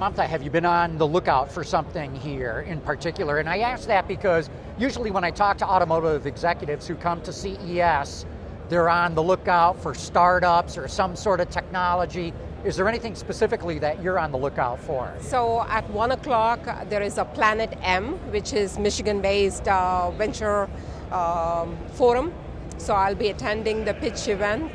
Mamta, 0.00 0.26
have 0.26 0.42
you 0.42 0.48
been 0.48 0.64
on 0.64 0.96
the 0.96 1.06
lookout 1.06 1.52
for 1.52 1.62
something 1.62 2.14
here 2.14 2.60
in 2.66 2.80
particular? 2.80 3.36
And 3.36 3.46
I 3.46 3.58
ask 3.58 3.86
that 3.88 4.08
because 4.08 4.48
usually 4.78 5.10
when 5.10 5.24
I 5.24 5.30
talk 5.30 5.58
to 5.58 5.66
automotive 5.66 6.26
executives 6.26 6.88
who 6.88 6.94
come 6.94 7.20
to 7.20 7.34
CES, 7.34 8.24
they're 8.70 8.88
on 8.88 9.14
the 9.14 9.22
lookout 9.22 9.78
for 9.78 9.92
startups 9.94 10.78
or 10.78 10.88
some 10.88 11.14
sort 11.14 11.38
of 11.40 11.50
technology. 11.50 12.32
Is 12.64 12.76
there 12.76 12.88
anything 12.88 13.14
specifically 13.14 13.78
that 13.80 14.02
you're 14.02 14.18
on 14.18 14.32
the 14.32 14.38
lookout 14.38 14.80
for? 14.80 15.12
So 15.20 15.66
at 15.68 15.86
one 15.90 16.12
o'clock, 16.12 16.88
there 16.88 17.02
is 17.02 17.18
a 17.18 17.26
Planet 17.26 17.76
M, 17.82 18.14
which 18.32 18.54
is 18.54 18.78
Michigan-based 18.78 19.68
uh, 19.68 20.12
venture 20.12 20.70
um, 21.12 21.76
forum. 21.92 22.32
So 22.78 22.94
I'll 22.94 23.14
be 23.14 23.28
attending 23.28 23.84
the 23.84 23.92
pitch 23.92 24.28
event 24.28 24.72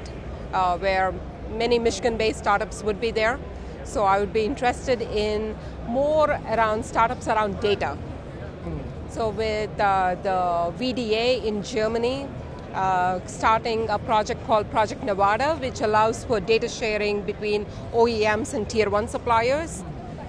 uh, 0.54 0.78
where 0.78 1.16
many 1.50 1.80
Michigan-based 1.80 2.38
startups 2.38 2.84
would 2.84 3.02
be 3.02 3.10
there. 3.10 3.40
So 3.86 4.04
I 4.04 4.20
would 4.20 4.34
be 4.34 4.44
interested 4.44 5.02
in 5.02 5.56
more 5.88 6.30
around 6.30 6.84
startups 6.84 7.28
around 7.28 7.60
data. 7.62 7.98
So 9.10 9.30
with 9.30 9.80
uh, 9.80 10.16
the 10.24 10.74
VDA 10.78 11.46
in 11.46 11.64
Germany, 11.64 12.28
uh, 12.74 13.20
starting 13.26 13.90
a 13.90 13.98
project 13.98 14.46
called 14.46 14.70
Project 14.70 15.04
Nevada, 15.04 15.56
which 15.56 15.80
allows 15.80 16.26
for 16.26 16.42
data 16.42 16.68
sharing 16.68 17.22
between 17.22 17.66
OEMs 17.94 18.54
and 18.54 18.70
tier 18.70 18.90
one 18.90 19.08
suppliers. 19.08 19.84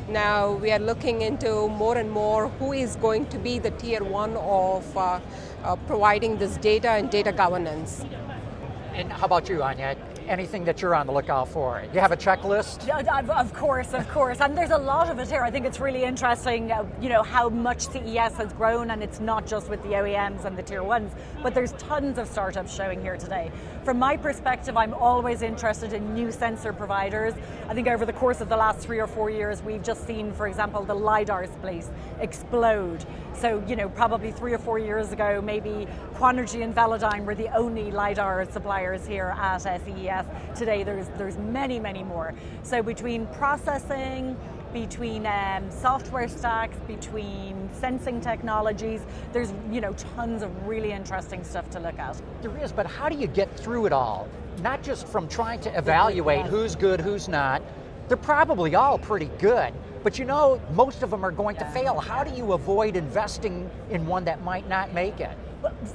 Now 0.09 0.53
we 0.53 0.71
are 0.71 0.79
looking 0.79 1.23
into 1.23 1.67
more 1.69 1.97
and 1.99 2.09
more 2.09 2.47
who 2.61 2.73
is 2.73 2.95
going 2.97 3.27
to 3.27 3.39
be 3.39 3.59
the 3.59 3.73
tier 3.73 4.05
one 4.05 4.37
of 4.37 4.97
uh, 4.97 5.19
uh, 5.65 5.77
providing 5.89 6.39
this 6.39 6.57
data 6.59 6.91
and 6.91 7.11
data 7.11 7.33
governance. 7.33 8.05
And 8.95 9.11
how 9.13 9.27
about 9.27 9.49
you, 9.49 9.65
Anya? 9.65 9.97
Anything 10.29 10.65
that 10.65 10.83
you're 10.83 10.95
on 10.95 11.07
the 11.07 11.13
lookout 11.13 11.49
for? 11.49 11.85
You 11.95 12.01
have 12.01 12.11
a 12.11 12.17
checklist? 12.17 12.85
Of 13.47 13.55
course, 13.55 13.95
of 13.95 14.09
course, 14.09 14.41
and 14.41 14.59
there's 14.59 14.73
a 14.73 14.79
lot 14.79 15.09
of 15.09 15.21
it 15.21 15.29
here. 15.29 15.43
I 15.43 15.53
think 15.53 15.65
it's 15.65 15.79
really 15.79 16.03
interesting, 16.03 16.73
uh, 16.73 16.85
you 17.01 17.09
know, 17.09 17.23
how 17.23 17.49
much 17.49 17.87
CES 17.87 18.35
has 18.35 18.53
grown, 18.55 18.91
and 18.91 19.05
it's 19.05 19.21
not 19.21 19.47
just 19.47 19.69
with 19.69 19.81
the 19.85 19.91
OEMs 19.91 20.45
and 20.45 20.59
the 20.59 20.65
tier 20.65 20.83
ones, 20.83 21.13
but 21.45 21.55
there's 21.55 21.73
tons 21.73 22.19
of 22.19 22.27
startups 22.27 22.75
showing 22.75 23.01
here 23.01 23.17
today. 23.17 23.53
From 23.85 24.01
my 24.01 24.17
perspective, 24.17 24.77
I'm 24.77 24.95
always 24.95 25.43
interested 25.43 25.93
in 25.93 26.13
new 26.13 26.33
sensor 26.33 26.73
providers. 26.73 27.35
I 27.69 27.75
think 27.75 27.87
over 27.87 28.05
the 28.05 28.13
course 28.13 28.41
of 28.41 28.49
the 28.49 28.57
last 28.57 28.81
three 28.81 28.99
or 28.99 29.07
four 29.07 29.31
years, 29.31 29.63
we've 29.63 29.83
just 29.83 30.09
seen, 30.09 30.33
for 30.33 30.49
example, 30.49 30.83
the 30.83 30.95
lidar 30.95 31.47
space 31.47 31.89
explode. 32.19 33.05
So, 33.35 33.63
you 33.69 33.77
know, 33.77 33.89
probably 33.89 34.33
three 34.33 34.55
or 34.55 34.59
four 34.59 34.79
years 34.79 35.13
ago, 35.13 35.41
maybe 35.41 35.87
Quanergy 36.15 36.65
and 36.65 36.75
Velodyne 36.75 37.25
were 37.25 37.35
the 37.35 37.55
only 37.55 37.93
lidar 37.93 38.51
suppliers 38.51 39.07
here 39.07 39.35
at 39.39 39.67
uh, 39.67 39.79
Today, 40.55 40.83
there's 40.83 41.09
there's 41.19 41.37
many, 41.37 41.79
many 41.79 42.03
more. 42.05 42.35
So 42.63 42.83
between 42.83 43.27
processing, 43.27 44.37
between 44.73 45.27
um, 45.27 45.71
software 45.71 46.29
stacks, 46.29 46.77
between 46.87 47.69
sensing 47.73 48.21
technologies, 48.21 49.03
there's 49.33 49.53
you 49.71 49.81
know 49.81 49.93
tons 50.15 50.43
of 50.43 50.51
really 50.67 50.93
interesting 50.93 51.43
stuff 51.45 51.69
to 51.71 51.81
look 51.81 51.99
at. 51.99 52.21
There 52.43 52.57
is, 52.59 52.73
but 52.73 52.87
how 52.87 53.09
do 53.09 53.17
you 53.17 53.27
get 53.27 53.55
through 53.59 53.87
it 53.87 53.93
all? 53.93 54.29
Not 54.63 54.83
just 54.83 55.07
from 55.07 55.29
trying 55.29 55.61
to 55.61 55.79
evaluate 55.79 56.47
who's 56.47 56.75
good, 56.75 57.01
who's 57.01 57.29
not. 57.29 57.63
They're 58.09 58.17
probably 58.17 58.75
all 58.75 58.99
pretty 58.99 59.31
good. 59.39 59.73
but 60.03 60.19
you 60.19 60.25
know, 60.25 60.61
most 60.73 61.03
of 61.03 61.11
them 61.11 61.25
are 61.25 61.33
going 61.33 61.57
yeah. 61.57 61.65
to 61.65 61.71
fail. 61.73 61.99
How 61.99 62.23
do 62.23 62.35
you 62.35 62.53
avoid 62.53 62.97
investing 62.97 63.69
in 63.91 64.07
one 64.07 64.25
that 64.25 64.43
might 64.43 64.69
not 64.69 64.95
make 64.95 65.21
it? 65.21 65.37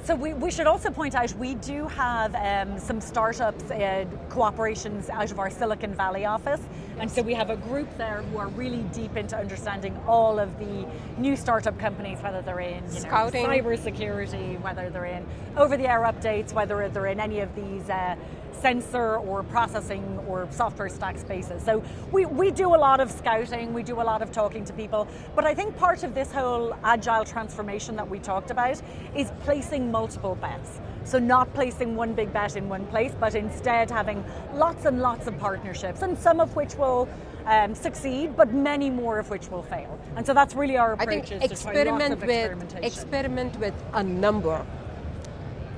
So 0.04 0.14
we, 0.14 0.34
we 0.34 0.50
should 0.50 0.66
also 0.66 0.90
point 0.90 1.14
out 1.14 1.32
we 1.34 1.54
do 1.56 1.86
have 1.88 2.34
um, 2.34 2.78
some 2.78 3.00
startups 3.00 3.70
uh, 3.70 4.04
cooperations 4.28 5.08
out 5.10 5.30
of 5.30 5.38
our 5.38 5.50
Silicon 5.50 5.94
Valley 5.94 6.24
office, 6.24 6.60
and 6.98 7.10
so 7.10 7.22
we 7.22 7.34
have 7.34 7.50
a 7.50 7.56
group 7.56 7.88
there 7.98 8.22
who 8.22 8.38
are 8.38 8.48
really 8.48 8.82
deep 8.94 9.16
into 9.16 9.36
understanding 9.36 9.98
all 10.06 10.38
of 10.38 10.58
the 10.58 10.86
new 11.18 11.36
startup 11.36 11.78
companies, 11.78 12.18
whether 12.22 12.42
they're 12.42 12.60
in 12.60 12.84
you 12.92 13.00
know, 13.00 13.08
cybersecurity, 13.08 14.60
whether 14.60 14.90
they're 14.90 15.04
in 15.06 15.26
over-the-air 15.56 16.00
updates, 16.00 16.52
whether 16.52 16.88
they're 16.88 17.06
in 17.06 17.20
any 17.20 17.40
of 17.40 17.54
these. 17.54 17.88
Uh, 17.88 18.16
sensor 18.62 19.16
or 19.16 19.42
processing 19.42 20.20
or 20.28 20.46
software 20.50 20.88
stack 20.88 21.18
spaces. 21.18 21.62
So 21.64 21.82
we, 22.12 22.26
we 22.26 22.52
do 22.52 22.68
a 22.68 22.80
lot 22.88 23.00
of 23.00 23.10
scouting, 23.10 23.74
we 23.74 23.82
do 23.82 24.00
a 24.00 24.06
lot 24.12 24.22
of 24.22 24.30
talking 24.30 24.64
to 24.66 24.72
people, 24.72 25.08
but 25.34 25.44
I 25.44 25.52
think 25.52 25.76
part 25.76 26.04
of 26.04 26.14
this 26.14 26.30
whole 26.30 26.74
agile 26.84 27.24
transformation 27.24 27.96
that 27.96 28.08
we 28.08 28.20
talked 28.20 28.52
about 28.52 28.80
is 29.16 29.32
placing 29.40 29.90
multiple 29.90 30.36
bets. 30.36 30.80
So 31.04 31.18
not 31.18 31.52
placing 31.52 31.96
one 31.96 32.14
big 32.14 32.32
bet 32.32 32.54
in 32.54 32.68
one 32.68 32.86
place, 32.86 33.12
but 33.18 33.34
instead 33.34 33.90
having 33.90 34.24
lots 34.54 34.84
and 34.84 35.00
lots 35.00 35.26
of 35.26 35.36
partnerships, 35.38 36.02
and 36.02 36.16
some 36.16 36.38
of 36.38 36.54
which 36.54 36.76
will 36.76 37.08
um, 37.46 37.74
succeed, 37.74 38.36
but 38.36 38.54
many 38.54 38.88
more 38.88 39.18
of 39.18 39.28
which 39.28 39.48
will 39.48 39.64
fail. 39.64 39.98
And 40.14 40.24
so 40.24 40.32
that's 40.32 40.54
really 40.54 40.76
our 40.76 40.92
approach. 40.92 41.32
I 41.32 41.38
think 41.38 41.50
experiment 41.50 42.20
with 42.20 42.84
experiment 42.84 43.58
with 43.58 43.74
a 43.94 44.04
number. 44.04 44.64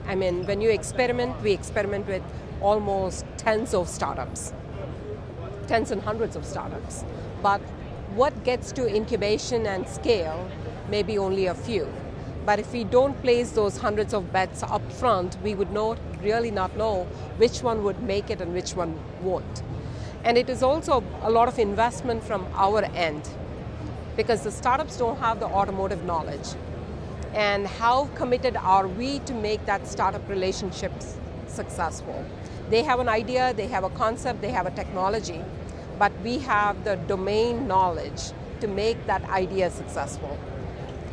I 0.07 0.15
mean, 0.15 0.45
when 0.45 0.61
you 0.61 0.69
experiment, 0.69 1.41
we 1.43 1.53
experiment 1.53 2.07
with 2.07 2.23
almost 2.65 3.27
tens 3.37 3.75
of 3.75 3.89
startups, 3.89 4.55
tens 5.67 5.91
and 5.91 6.01
hundreds 6.01 6.35
of 6.35 6.47
startups. 6.47 7.05
But 7.43 7.61
what 8.15 8.43
gets 8.43 8.73
to 8.73 8.87
incubation 8.87 9.67
and 9.67 9.87
scale 9.87 10.49
may 10.89 11.03
be 11.03 11.19
only 11.19 11.47
a 11.47 11.55
few. 11.55 11.87
But 12.47 12.59
if 12.59 12.73
we 12.73 12.85
don't 12.85 13.21
place 13.21 13.51
those 13.51 13.77
hundreds 13.79 14.15
of 14.15 14.33
bets 14.33 14.63
up 14.63 14.93
front, 14.93 15.37
we 15.43 15.55
would 15.55 15.73
not 15.73 15.99
really 16.23 16.51
not 16.51 16.75
know 16.77 17.07
which 17.37 17.63
one 17.63 17.85
would 17.85 18.03
make 18.03 18.31
it 18.31 18.41
and 18.41 18.55
which 18.55 18.75
one 18.75 18.99
won't. 19.23 19.63
And 20.25 20.39
it 20.39 20.49
is 20.49 20.63
also 20.63 21.05
a 21.23 21.31
lot 21.31 21.49
of 21.49 21.59
investment 21.59 22.25
from 22.25 22.47
our 22.55 22.85
end 22.95 23.29
because 24.17 24.43
the 24.43 24.51
startups 24.51 24.97
don't 24.97 25.19
have 25.19 25.39
the 25.39 25.47
automotive 25.47 26.05
knowledge. 26.05 26.49
And 27.35 27.67
how 27.67 28.07
committed 28.15 28.57
are 28.57 28.87
we 28.89 29.19
to 29.21 29.35
make 29.35 29.67
that 29.67 29.87
startup 29.87 30.27
relationships 30.29 31.17
successful? 31.47 32.25
They 32.71 32.83
have 32.83 33.01
an 33.01 33.09
idea, 33.09 33.53
they 33.55 33.67
have 33.69 33.85
a 33.85 33.91
concept, 33.91 34.41
they 34.41 34.51
have 34.51 34.67
a 34.67 34.71
technology, 34.71 35.41
but 35.99 36.13
we 36.23 36.39
have 36.39 36.83
the 36.85 36.97
domain 36.97 37.69
knowledge 37.69 38.33
to 38.61 38.67
make 38.67 39.07
that 39.07 39.23
idea 39.31 39.71
successful. 39.71 40.39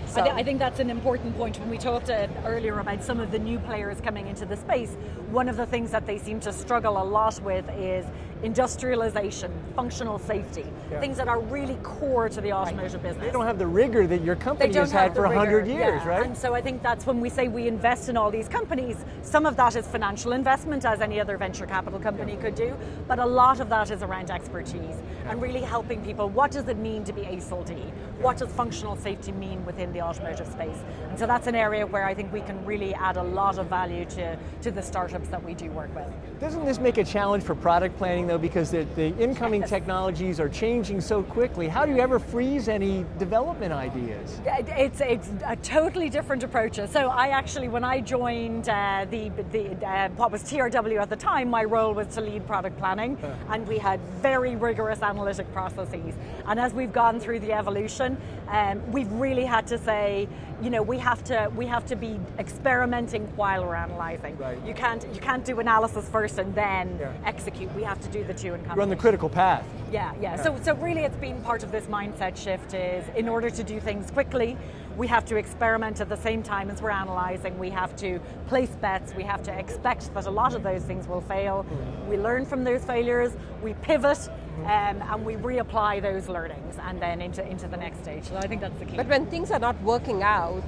So. 0.08 0.22
I, 0.22 0.24
th- 0.24 0.36
I, 0.36 0.44
think 0.44 0.60
that's 0.60 0.80
an 0.80 0.90
important 0.90 1.38
point. 1.38 1.58
When 1.60 1.70
we 1.70 1.78
talked 1.78 2.10
uh, 2.10 2.28
earlier 2.46 2.80
about 2.80 3.02
some 3.02 3.22
of 3.22 3.32
the 3.32 3.40
new 3.40 3.60
players 3.60 4.02
coming 4.02 4.28
into 4.28 4.46
the 4.46 4.58
space, 4.58 4.98
one 5.30 5.48
of 5.48 5.56
the 5.56 5.66
things 5.66 5.92
that 5.92 6.06
they 6.06 6.18
seem 6.18 6.42
to 6.42 6.52
struggle 6.52 7.02
a 7.02 7.04
lot 7.04 7.42
with 7.42 7.70
is 7.78 8.06
industrialization, 8.44 9.52
functional 9.76 10.20
safety, 10.20 10.66
yeah. 10.92 11.00
things 11.00 11.18
that 11.18 11.28
are 11.28 11.40
really 11.40 11.76
core 11.84 12.30
to 12.30 12.42
the 12.42 12.52
automotive 12.52 12.96
right. 12.96 13.04
business. 13.04 13.26
They 13.26 13.32
don't 13.32 13.46
have 13.46 13.60
the 13.60 13.68
rigor 13.68 14.08
that 14.08 14.24
your 14.24 14.36
company 14.36 14.74
has 14.74 14.92
had 14.92 15.14
for 15.14 15.24
100 15.24 15.68
years, 15.68 15.80
yeah. 15.80 16.08
right? 16.08 16.26
And 16.26 16.38
so 16.38 16.54
I 16.54 16.62
think 16.62 16.82
that's 16.82 17.06
when 17.06 17.22
we 17.22 17.30
say 17.30 17.48
we 17.48 17.68
invest 17.68 18.10
in 18.10 18.18
all 18.18 18.32
these 18.32 18.48
companies, 18.48 19.06
some 19.22 19.46
of 19.46 19.56
that 19.58 19.76
is 19.76 19.88
financial 19.88 20.34
investment, 20.34 20.86
as 20.86 21.02
any 21.02 21.20
other 21.20 21.38
venture 21.38 21.66
capital 21.66 22.00
company 22.00 22.34
yeah. 22.34 22.42
could 22.42 22.56
do, 22.56 22.76
but 23.08 23.20
a 23.20 23.26
lot 23.26 23.60
of 23.60 23.70
that 23.70 23.92
is 23.92 24.02
around 24.04 24.32
expertise 24.32 24.98
and 25.28 25.42
really 25.42 25.62
helping 25.62 26.04
people. 26.04 26.30
What 26.30 26.52
does 26.52 26.68
it 26.68 26.78
mean 26.78 27.04
to 27.06 27.14
be 27.14 27.22
ASIL 27.22 27.66
D? 27.66 27.74
What 28.20 28.38
does 28.38 28.50
functional 28.50 28.96
safety 28.96 29.32
mean 29.32 29.66
within 29.66 29.94
the 29.94 30.02
automotive 30.02 30.48
space? 30.48 30.78
And 31.10 31.18
so 31.18 31.26
that's 31.26 31.48
an 31.48 31.56
area 31.56 31.86
where 31.86 32.06
I 32.06 32.14
think 32.14 32.34
we 32.34 32.42
can 32.42 32.64
really 32.66 32.94
add 32.94 33.18
a 33.18 33.24
lot 33.24 33.58
of 33.58 33.68
value 33.68 34.06
to, 34.06 34.38
to 34.62 34.72
the 34.72 34.82
startups 34.82 35.30
that 35.30 35.44
we 35.44 35.54
do 35.54 35.70
work 35.72 35.94
with. 35.96 36.08
Doesn't 36.40 36.66
this 36.66 36.80
make 36.80 36.98
a 36.98 37.04
challenge 37.04 37.44
for 37.44 37.56
product 37.56 37.98
planning 37.98 38.31
though, 38.32 38.38
because 38.38 38.72
the, 38.72 38.86
the 38.96 39.14
incoming 39.18 39.62
yes. 39.62 39.70
technologies 39.70 40.40
are 40.40 40.48
changing 40.48 41.02
so 41.02 41.22
quickly? 41.22 41.68
How 41.68 41.86
do 41.86 41.92
you 41.92 42.00
ever 42.00 42.18
freeze 42.18 42.70
any 42.70 43.06
development 43.20 43.74
ideas? 43.74 44.40
It's, 44.46 45.02
it's 45.02 45.30
a 45.46 45.58
totally 45.58 46.10
different 46.10 46.44
approach. 46.44 46.80
So 46.90 47.10
I 47.10 47.28
actually, 47.28 47.68
when 47.68 47.84
I 47.84 48.00
joined 48.00 48.70
uh, 48.70 49.06
the, 49.10 49.30
the 49.52 49.86
uh, 49.86 50.10
what 50.16 50.32
was 50.32 50.44
TRW 50.44 51.02
at 51.02 51.10
the 51.10 51.18
time, 51.18 51.50
my 51.50 51.66
role 51.66 51.94
was 51.94 52.08
to 52.16 52.22
lead 52.22 52.48
product 52.48 52.78
planning, 52.78 53.18
uh. 53.18 53.36
and 53.50 53.68
we 53.68 53.78
had 53.78 54.00
very 54.22 54.56
rigorous 54.56 55.02
analytic 55.02 55.52
processes. 55.52 56.14
And 56.46 56.58
as 56.58 56.74
we've 56.74 56.94
gone 56.94 57.20
through 57.20 57.40
the 57.40 57.52
evolution, 57.52 58.18
um, 58.48 58.82
we've 58.92 59.12
really 59.12 59.46
had 59.46 59.68
to 59.68 59.78
say, 59.78 60.30
you 60.62 60.70
know, 60.70 60.82
we 60.82 61.00
have 61.00 61.24
to 61.26 61.52
we 61.56 61.66
have 61.66 61.86
to 61.88 61.96
be 61.96 62.20
experimenting 62.38 63.26
while 63.36 63.66
we're 63.66 63.76
analyzing. 63.76 64.38
Right. 64.38 64.58
You 64.66 64.74
can't 64.74 65.06
you 65.14 65.20
can't 65.20 65.44
do 65.44 65.60
analysis 65.60 66.08
first 66.08 66.38
and 66.38 66.54
then 66.54 66.98
yeah. 67.00 67.12
execute. 67.26 67.74
We 67.76 67.84
have 67.84 68.00
to 68.02 68.10
do 68.10 68.21
the 68.24 68.34
two 68.34 68.48
in 68.48 68.54
combination. 68.56 68.78
Run 68.78 68.90
the 68.90 68.96
critical 68.96 69.30
path. 69.30 69.66
Yeah, 69.92 70.14
yeah, 70.14 70.36
yeah. 70.36 70.44
So 70.44 70.58
so 70.62 70.76
really, 70.76 71.02
it's 71.02 71.18
been 71.18 71.42
part 71.42 71.64
of 71.64 71.72
this 71.72 71.86
mindset 71.86 72.38
shift. 72.38 72.74
Is 72.74 73.06
in 73.16 73.28
order 73.28 73.50
to 73.50 73.64
do 73.64 73.80
things 73.80 74.12
quickly, 74.12 74.58
we 74.98 75.08
have 75.08 75.26
to 75.26 75.36
experiment 75.36 76.02
at 76.02 76.10
the 76.10 76.18
same 76.18 76.44
time 76.44 76.70
as 76.70 76.82
we're 76.82 76.92
analyzing. 76.92 77.58
We 77.58 77.70
have 77.72 77.96
to 77.98 78.20
place 78.48 78.70
bets. 78.70 79.14
We 79.14 79.24
have 79.24 79.44
to 79.44 79.58
expect 79.58 80.14
that 80.14 80.26
a 80.26 80.32
lot 80.32 80.54
of 80.54 80.64
those 80.64 80.84
things 80.84 81.08
will 81.08 81.22
fail. 81.22 81.64
Mm-hmm. 81.64 82.10
We 82.10 82.18
learn 82.18 82.46
from 82.46 82.64
those 82.64 82.84
failures. 82.84 83.34
We 83.62 83.74
pivot. 83.76 84.18
Mm-hmm. 84.18 84.66
Um, 84.66 85.10
and 85.10 85.26
we 85.26 85.36
reapply 85.36 86.02
those 86.02 86.28
learnings 86.28 86.76
and 86.82 87.02
then 87.02 87.22
into, 87.22 87.42
into 87.48 87.70
the 87.70 87.78
next 87.78 88.04
stage. 88.04 88.26
So 88.26 88.36
I 88.36 88.48
think 88.48 88.60
that's 88.60 88.78
the 88.80 88.86
key. 88.86 88.98
But 88.98 89.08
when 89.08 89.26
things 89.28 89.50
are 89.50 89.60
not 89.60 89.82
working 89.82 90.24
out, 90.24 90.62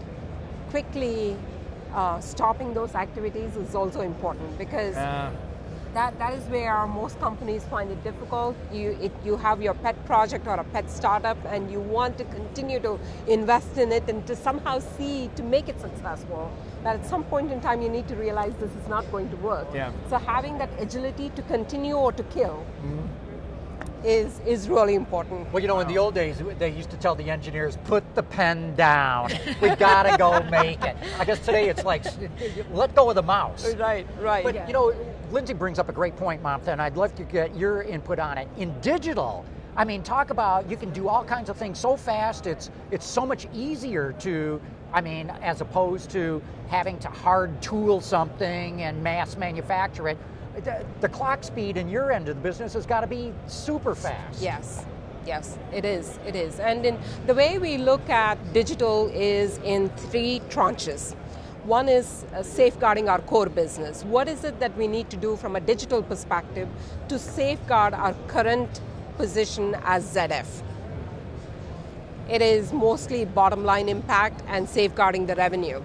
quickly 0.69 1.35
uh, 1.93 2.19
stopping 2.21 2.73
those 2.73 2.95
activities 2.95 3.55
is 3.57 3.75
also 3.75 4.01
important 4.01 4.57
because 4.57 4.95
uh. 4.95 5.31
That, 5.93 6.17
that 6.19 6.33
is 6.33 6.43
where 6.45 6.85
most 6.87 7.19
companies 7.19 7.63
find 7.65 7.91
it 7.91 8.03
difficult. 8.03 8.55
You, 8.71 8.97
it, 9.01 9.11
you 9.23 9.37
have 9.37 9.61
your 9.61 9.73
pet 9.73 10.03
project 10.05 10.47
or 10.47 10.55
a 10.55 10.63
pet 10.63 10.89
startup 10.89 11.37
and 11.45 11.71
you 11.71 11.79
want 11.79 12.17
to 12.17 12.25
continue 12.25 12.79
to 12.79 12.99
invest 13.27 13.77
in 13.77 13.91
it 13.91 14.07
and 14.09 14.25
to 14.27 14.35
somehow 14.35 14.79
see 14.79 15.29
to 15.35 15.43
make 15.43 15.69
it 15.69 15.79
successful. 15.79 16.51
But 16.83 16.99
at 16.99 17.05
some 17.05 17.23
point 17.23 17.51
in 17.51 17.61
time, 17.61 17.81
you 17.81 17.89
need 17.89 18.07
to 18.07 18.15
realize 18.15 18.53
this 18.55 18.71
is 18.71 18.87
not 18.87 19.09
going 19.11 19.29
to 19.29 19.35
work. 19.37 19.67
Yeah. 19.73 19.91
So 20.09 20.17
having 20.17 20.57
that 20.57 20.69
agility 20.79 21.29
to 21.35 21.41
continue 21.43 21.95
or 21.95 22.11
to 22.11 22.23
kill. 22.23 22.65
Mm-hmm 22.79 23.23
is, 24.03 24.39
is 24.45 24.69
really 24.69 24.95
important. 24.95 25.51
Well, 25.51 25.61
you 25.61 25.67
know, 25.67 25.79
in 25.79 25.87
the 25.87 25.97
old 25.97 26.13
days, 26.13 26.41
they 26.59 26.69
used 26.69 26.89
to 26.91 26.97
tell 26.97 27.15
the 27.15 27.29
engineers, 27.29 27.77
put 27.85 28.03
the 28.15 28.23
pen 28.23 28.75
down. 28.75 29.31
we 29.61 29.69
gotta 29.75 30.17
go 30.17 30.41
make 30.49 30.81
it. 30.83 30.95
I 31.19 31.25
guess 31.25 31.39
today 31.39 31.69
it's 31.69 31.83
like, 31.83 32.03
let 32.71 32.93
go 32.95 33.09
of 33.09 33.15
the 33.15 33.23
mouse. 33.23 33.73
Right, 33.75 34.05
right. 34.19 34.43
But, 34.43 34.55
yeah. 34.55 34.67
you 34.67 34.73
know, 34.73 34.93
Lindsay 35.33 35.55
brings 35.55 35.79
up 35.79 35.89
a 35.89 35.91
great 35.91 36.15
point, 36.15 36.43
Mamta, 36.43 36.67
and 36.67 36.79
I'd 36.79 36.95
love 36.95 37.15
to 37.15 37.23
get 37.23 37.55
your 37.57 37.81
input 37.81 38.19
on 38.19 38.37
it. 38.37 38.47
In 38.57 38.79
digital, 38.81 39.43
I 39.75 39.83
mean, 39.83 40.03
talk 40.03 40.29
about 40.29 40.69
you 40.69 40.77
can 40.77 40.91
do 40.91 41.07
all 41.07 41.25
kinds 41.25 41.49
of 41.49 41.57
things 41.57 41.79
so 41.79 41.97
fast. 41.97 42.45
It's 42.45 42.69
it's 42.91 43.05
so 43.05 43.25
much 43.25 43.47
easier 43.51 44.13
to, 44.19 44.61
I 44.93 45.01
mean, 45.01 45.31
as 45.41 45.61
opposed 45.61 46.11
to 46.11 46.39
having 46.67 46.99
to 46.99 47.07
hard 47.07 47.59
tool 47.63 47.99
something 47.99 48.83
and 48.83 49.01
mass 49.01 49.35
manufacture 49.35 50.07
it 50.07 50.19
the, 50.63 50.85
the 51.01 51.09
clock 51.09 51.43
speed 51.43 51.77
in 51.77 51.89
your 51.89 52.11
end 52.11 52.29
of 52.29 52.35
the 52.35 52.41
business 52.41 52.73
has 52.73 52.85
got 52.85 53.01
to 53.01 53.07
be 53.07 53.33
super 53.47 53.95
fast. 53.95 54.39
Yes. 54.39 54.85
Yes, 55.25 55.57
it 55.73 55.85
is. 55.85 56.19
It 56.27 56.35
is. 56.35 56.59
And 56.59 56.85
in 56.85 56.99
the 57.25 57.33
way 57.33 57.57
we 57.57 57.77
look 57.77 58.07
at 58.09 58.37
digital 58.53 59.09
is 59.13 59.57
in 59.63 59.89
three 59.89 60.41
tranches. 60.49 61.15
One 61.63 61.87
is 61.87 62.25
uh, 62.33 62.43
safeguarding 62.43 63.07
our 63.07 63.19
core 63.19 63.47
business. 63.47 64.03
What 64.03 64.27
is 64.27 64.43
it 64.43 64.59
that 64.59 64.75
we 64.77 64.85
need 64.85 65.09
to 65.11 65.15
do 65.15 65.37
from 65.37 65.55
a 65.55 65.61
digital 65.61 66.03
perspective 66.03 66.67
to 67.07 67.17
safeguard 67.17 67.93
our 67.93 68.13
current 68.27 68.81
position 69.15 69.77
as 69.85 70.03
ZF? 70.13 70.45
It 72.29 72.41
is 72.41 72.73
mostly 72.73 73.23
bottom 73.23 73.63
line 73.63 73.87
impact 73.87 74.43
and 74.47 74.67
safeguarding 74.67 75.25
the 75.25 75.35
revenue. 75.35 75.81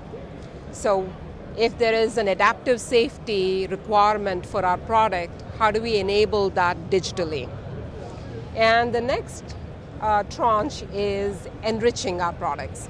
So 0.73 1.09
if 1.57 1.79
there 1.79 1.95
is 1.95 2.19
an 2.19 2.27
adaptive 2.27 2.81
safety 2.81 3.69
requirement 3.69 4.47
for 4.47 4.65
our 4.65 4.79
product, 4.79 5.45
how 5.59 5.71
do 5.71 5.81
we 5.81 5.99
enable 5.99 6.51
that 6.51 6.77
digitally? 6.91 7.49
And 8.57 8.93
the 8.93 9.01
next 9.01 9.55
uh, 10.01 10.25
tranche 10.25 10.83
is 10.93 11.49
enriching 11.63 12.21
our 12.21 12.33
products. 12.33 12.89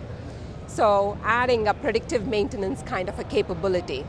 So 0.78 1.18
adding 1.24 1.66
a 1.66 1.74
predictive 1.74 2.28
maintenance 2.28 2.82
kind 2.82 3.08
of 3.08 3.18
a 3.18 3.24
capability. 3.24 4.06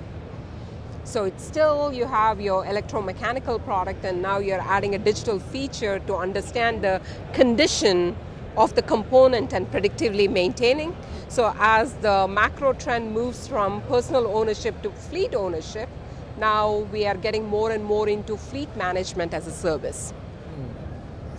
So 1.04 1.24
it's 1.24 1.44
still 1.44 1.92
you 1.92 2.06
have 2.06 2.40
your 2.40 2.64
electromechanical 2.64 3.64
product 3.66 4.06
and 4.06 4.22
now 4.22 4.38
you're 4.38 4.62
adding 4.62 4.94
a 4.94 5.00
digital 5.00 5.40
feature 5.40 5.98
to 6.06 6.16
understand 6.16 6.84
the 6.84 7.02
condition 7.34 8.16
of 8.56 8.76
the 8.76 8.84
component 8.84 9.52
and 9.52 9.66
predictively 9.72 10.30
maintaining. 10.30 10.96
So 11.28 11.56
as 11.58 11.96
the 11.96 12.28
macro 12.28 12.74
trend 12.74 13.14
moves 13.14 13.48
from 13.48 13.82
personal 13.94 14.28
ownership 14.28 14.80
to 14.84 14.92
fleet 14.92 15.34
ownership, 15.34 15.90
now 16.38 16.86
we 16.94 17.08
are 17.08 17.18
getting 17.18 17.48
more 17.48 17.72
and 17.72 17.84
more 17.84 18.08
into 18.08 18.38
fleet 18.38 18.70
management 18.78 19.34
as 19.34 19.48
a 19.48 19.52
service. 19.52 20.14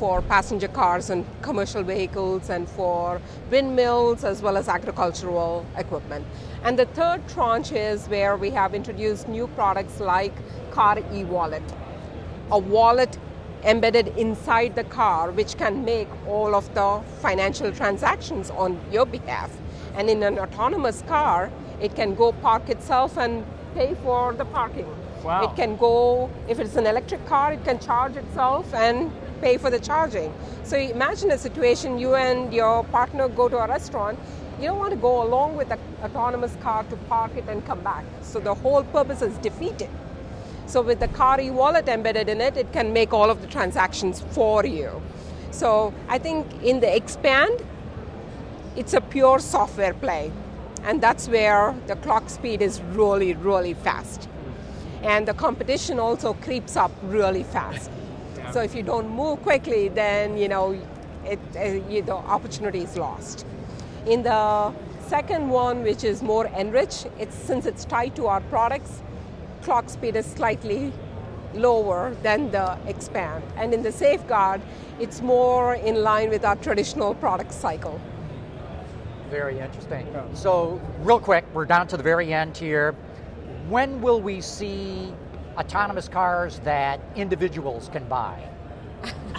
For 0.00 0.22
passenger 0.22 0.66
cars 0.66 1.10
and 1.10 1.26
commercial 1.42 1.82
vehicles 1.82 2.48
and 2.48 2.66
for 2.66 3.20
windmills 3.50 4.24
as 4.24 4.40
well 4.40 4.56
as 4.56 4.66
agricultural 4.66 5.66
equipment. 5.76 6.24
And 6.64 6.78
the 6.78 6.86
third 6.86 7.28
tranche 7.28 7.72
is 7.72 8.06
where 8.06 8.34
we 8.38 8.48
have 8.50 8.74
introduced 8.74 9.28
new 9.28 9.46
products 9.48 10.00
like 10.00 10.32
Car 10.70 10.98
e 11.12 11.24
Wallet, 11.24 11.62
a 12.50 12.58
wallet 12.58 13.18
embedded 13.62 14.08
inside 14.16 14.74
the 14.74 14.84
car 14.84 15.32
which 15.32 15.58
can 15.58 15.84
make 15.84 16.08
all 16.26 16.54
of 16.54 16.72
the 16.74 17.02
financial 17.20 17.70
transactions 17.70 18.48
on 18.50 18.80
your 18.90 19.04
behalf. 19.04 19.50
And 19.96 20.08
in 20.08 20.22
an 20.22 20.38
autonomous 20.38 21.02
car, 21.02 21.50
it 21.78 21.94
can 21.94 22.14
go 22.14 22.32
park 22.32 22.70
itself 22.70 23.18
and 23.18 23.44
pay 23.74 23.94
for 24.02 24.32
the 24.32 24.46
parking. 24.46 24.88
Wow. 25.22 25.42
It 25.44 25.56
can 25.56 25.76
go, 25.76 26.30
if 26.48 26.58
it's 26.58 26.76
an 26.76 26.86
electric 26.86 27.26
car, 27.26 27.52
it 27.52 27.62
can 27.64 27.78
charge 27.78 28.16
itself 28.16 28.72
and 28.72 29.12
pay 29.40 29.56
for 29.56 29.70
the 29.70 29.78
charging. 29.78 30.32
So 30.64 30.76
imagine 30.76 31.30
a 31.30 31.38
situation 31.38 31.98
you 31.98 32.14
and 32.14 32.52
your 32.52 32.84
partner 32.84 33.28
go 33.28 33.48
to 33.48 33.58
a 33.58 33.66
restaurant. 33.66 34.18
You 34.60 34.66
don't 34.66 34.78
want 34.78 34.90
to 34.90 34.96
go 34.96 35.22
along 35.22 35.56
with 35.56 35.70
an 35.70 35.78
autonomous 36.02 36.54
car 36.62 36.84
to 36.84 36.96
park 37.08 37.32
it 37.36 37.44
and 37.48 37.64
come 37.66 37.80
back. 37.80 38.04
So 38.22 38.40
the 38.40 38.54
whole 38.54 38.82
purpose 38.84 39.22
is 39.22 39.36
defeated. 39.38 39.90
So 40.66 40.82
with 40.82 41.00
the 41.00 41.08
car 41.08 41.40
e-wallet 41.40 41.88
embedded 41.88 42.28
in 42.28 42.40
it, 42.40 42.56
it 42.56 42.72
can 42.72 42.92
make 42.92 43.12
all 43.12 43.30
of 43.30 43.40
the 43.40 43.46
transactions 43.46 44.20
for 44.30 44.64
you. 44.64 45.02
So 45.50 45.92
I 46.08 46.18
think 46.18 46.46
in 46.62 46.80
the 46.80 46.94
expand, 46.94 47.64
it's 48.76 48.94
a 48.94 49.00
pure 49.00 49.40
software 49.40 49.94
play. 49.94 50.30
And 50.84 51.00
that's 51.00 51.28
where 51.28 51.74
the 51.86 51.96
clock 51.96 52.30
speed 52.30 52.62
is 52.62 52.80
really, 52.92 53.34
really 53.34 53.74
fast. 53.74 54.28
And 55.02 55.26
the 55.26 55.34
competition 55.34 55.98
also 55.98 56.34
creeps 56.34 56.76
up 56.76 56.92
really 57.02 57.42
fast. 57.42 57.90
So 58.52 58.60
if 58.60 58.74
you 58.74 58.82
don't 58.82 59.08
move 59.08 59.42
quickly, 59.42 59.88
then 59.88 60.36
you 60.36 60.48
know 60.48 60.76
it, 61.24 61.38
uh, 61.56 61.62
you, 61.88 62.02
the 62.02 62.14
opportunity 62.14 62.80
is 62.80 62.96
lost. 62.96 63.46
In 64.06 64.22
the 64.22 64.72
second 65.06 65.48
one, 65.48 65.82
which 65.82 66.04
is 66.04 66.22
more 66.22 66.46
enriched, 66.46 67.06
it's 67.18 67.36
since 67.36 67.66
it's 67.66 67.84
tied 67.84 68.16
to 68.16 68.26
our 68.26 68.40
products, 68.42 69.02
clock 69.62 69.88
speed 69.88 70.16
is 70.16 70.26
slightly 70.26 70.92
lower 71.54 72.14
than 72.22 72.50
the 72.50 72.78
expand. 72.86 73.44
And 73.56 73.74
in 73.74 73.82
the 73.82 73.92
safeguard, 73.92 74.60
it's 74.98 75.20
more 75.20 75.74
in 75.74 76.02
line 76.02 76.30
with 76.30 76.44
our 76.44 76.56
traditional 76.56 77.14
product 77.14 77.52
cycle. 77.52 78.00
Very 79.30 79.60
interesting. 79.60 80.06
So, 80.34 80.80
real 81.02 81.20
quick, 81.20 81.44
we're 81.54 81.66
down 81.66 81.86
to 81.88 81.96
the 81.96 82.02
very 82.02 82.32
end 82.32 82.56
here. 82.56 82.96
When 83.68 84.00
will 84.00 84.20
we 84.20 84.40
see 84.40 85.14
autonomous 85.60 86.08
cars 86.08 86.58
that 86.60 87.00
individuals 87.14 87.88
can 87.92 88.04
buy? 88.08 88.42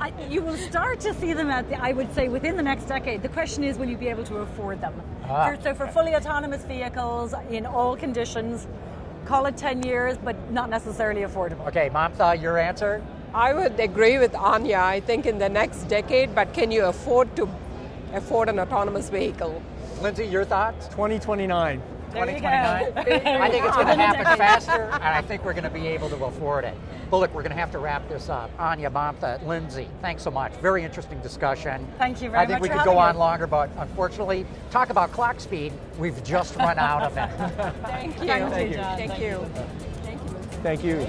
I, 0.00 0.12
you 0.28 0.42
will 0.42 0.56
start 0.56 1.00
to 1.00 1.14
see 1.14 1.32
them 1.32 1.50
at 1.50 1.68
the, 1.68 1.80
I 1.80 1.92
would 1.92 2.12
say 2.14 2.28
within 2.28 2.56
the 2.56 2.62
next 2.62 2.84
decade. 2.84 3.22
The 3.22 3.28
question 3.28 3.64
is, 3.64 3.78
will 3.78 3.88
you 3.88 3.96
be 3.96 4.08
able 4.08 4.24
to 4.24 4.36
afford 4.38 4.80
them? 4.80 5.00
Ah. 5.24 5.46
For, 5.46 5.62
so 5.62 5.74
for 5.74 5.86
fully 5.88 6.14
autonomous 6.14 6.64
vehicles 6.64 7.34
in 7.50 7.66
all 7.66 7.96
conditions, 7.96 8.66
call 9.24 9.46
it 9.46 9.56
10 9.56 9.84
years, 9.84 10.18
but 10.18 10.36
not 10.50 10.70
necessarily 10.70 11.22
affordable. 11.22 11.66
Okay, 11.68 11.88
Mamta, 11.90 12.40
your 12.40 12.58
answer? 12.58 13.02
I 13.34 13.54
would 13.54 13.80
agree 13.80 14.18
with 14.18 14.34
Anya. 14.34 14.78
I 14.78 15.00
think 15.00 15.26
in 15.26 15.38
the 15.38 15.48
next 15.48 15.84
decade, 15.84 16.34
but 16.34 16.52
can 16.52 16.70
you 16.70 16.84
afford 16.84 17.34
to 17.36 17.48
afford 18.12 18.48
an 18.48 18.58
autonomous 18.58 19.08
vehicle? 19.08 19.62
Lindsay, 20.02 20.26
your 20.26 20.44
thoughts? 20.44 20.86
2029. 20.88 21.80
There 22.12 22.26
2029? 22.26 22.92
I 23.42 23.50
think 23.50 23.64
it's 23.64 23.74
going 23.74 23.86
to 23.86 23.94
happen 23.94 24.24
faster, 24.38 24.82
and 24.92 25.04
I 25.04 25.22
think 25.22 25.44
we're 25.44 25.52
going 25.54 25.64
to 25.64 25.70
be 25.70 25.86
able 25.86 26.08
to 26.10 26.24
afford 26.24 26.64
it. 26.64 26.74
But 27.10 27.18
look, 27.18 27.34
we're 27.34 27.42
going 27.42 27.54
to 27.54 27.58
have 27.58 27.70
to 27.72 27.78
wrap 27.78 28.08
this 28.08 28.28
up. 28.28 28.50
Anya, 28.58 28.90
Mamta, 28.90 29.44
Lindsay, 29.46 29.88
thanks 30.00 30.22
so 30.22 30.30
much. 30.30 30.52
Very 30.54 30.84
interesting 30.84 31.20
discussion. 31.20 31.86
Thank 31.98 32.22
you 32.22 32.30
very 32.30 32.32
much. 32.32 32.44
I 32.44 32.46
think 32.46 32.60
much 32.60 32.70
we 32.70 32.76
could 32.76 32.84
go 32.84 32.98
on 32.98 33.16
us. 33.16 33.18
longer, 33.18 33.46
but 33.46 33.70
unfortunately, 33.78 34.46
talk 34.70 34.90
about 34.90 35.12
clock 35.12 35.40
speed, 35.40 35.72
we've 35.98 36.22
just 36.24 36.56
run 36.56 36.78
out 36.78 37.02
of 37.02 37.16
it. 37.16 37.28
Thank 37.86 38.20
you. 38.20 38.26
Thank 38.26 38.56
you, 38.56 38.68
you. 38.68 38.74
John. 38.74 38.96
Thank 38.98 39.18
you. 39.18 39.46
Thank 40.62 40.84
you. 40.84 41.06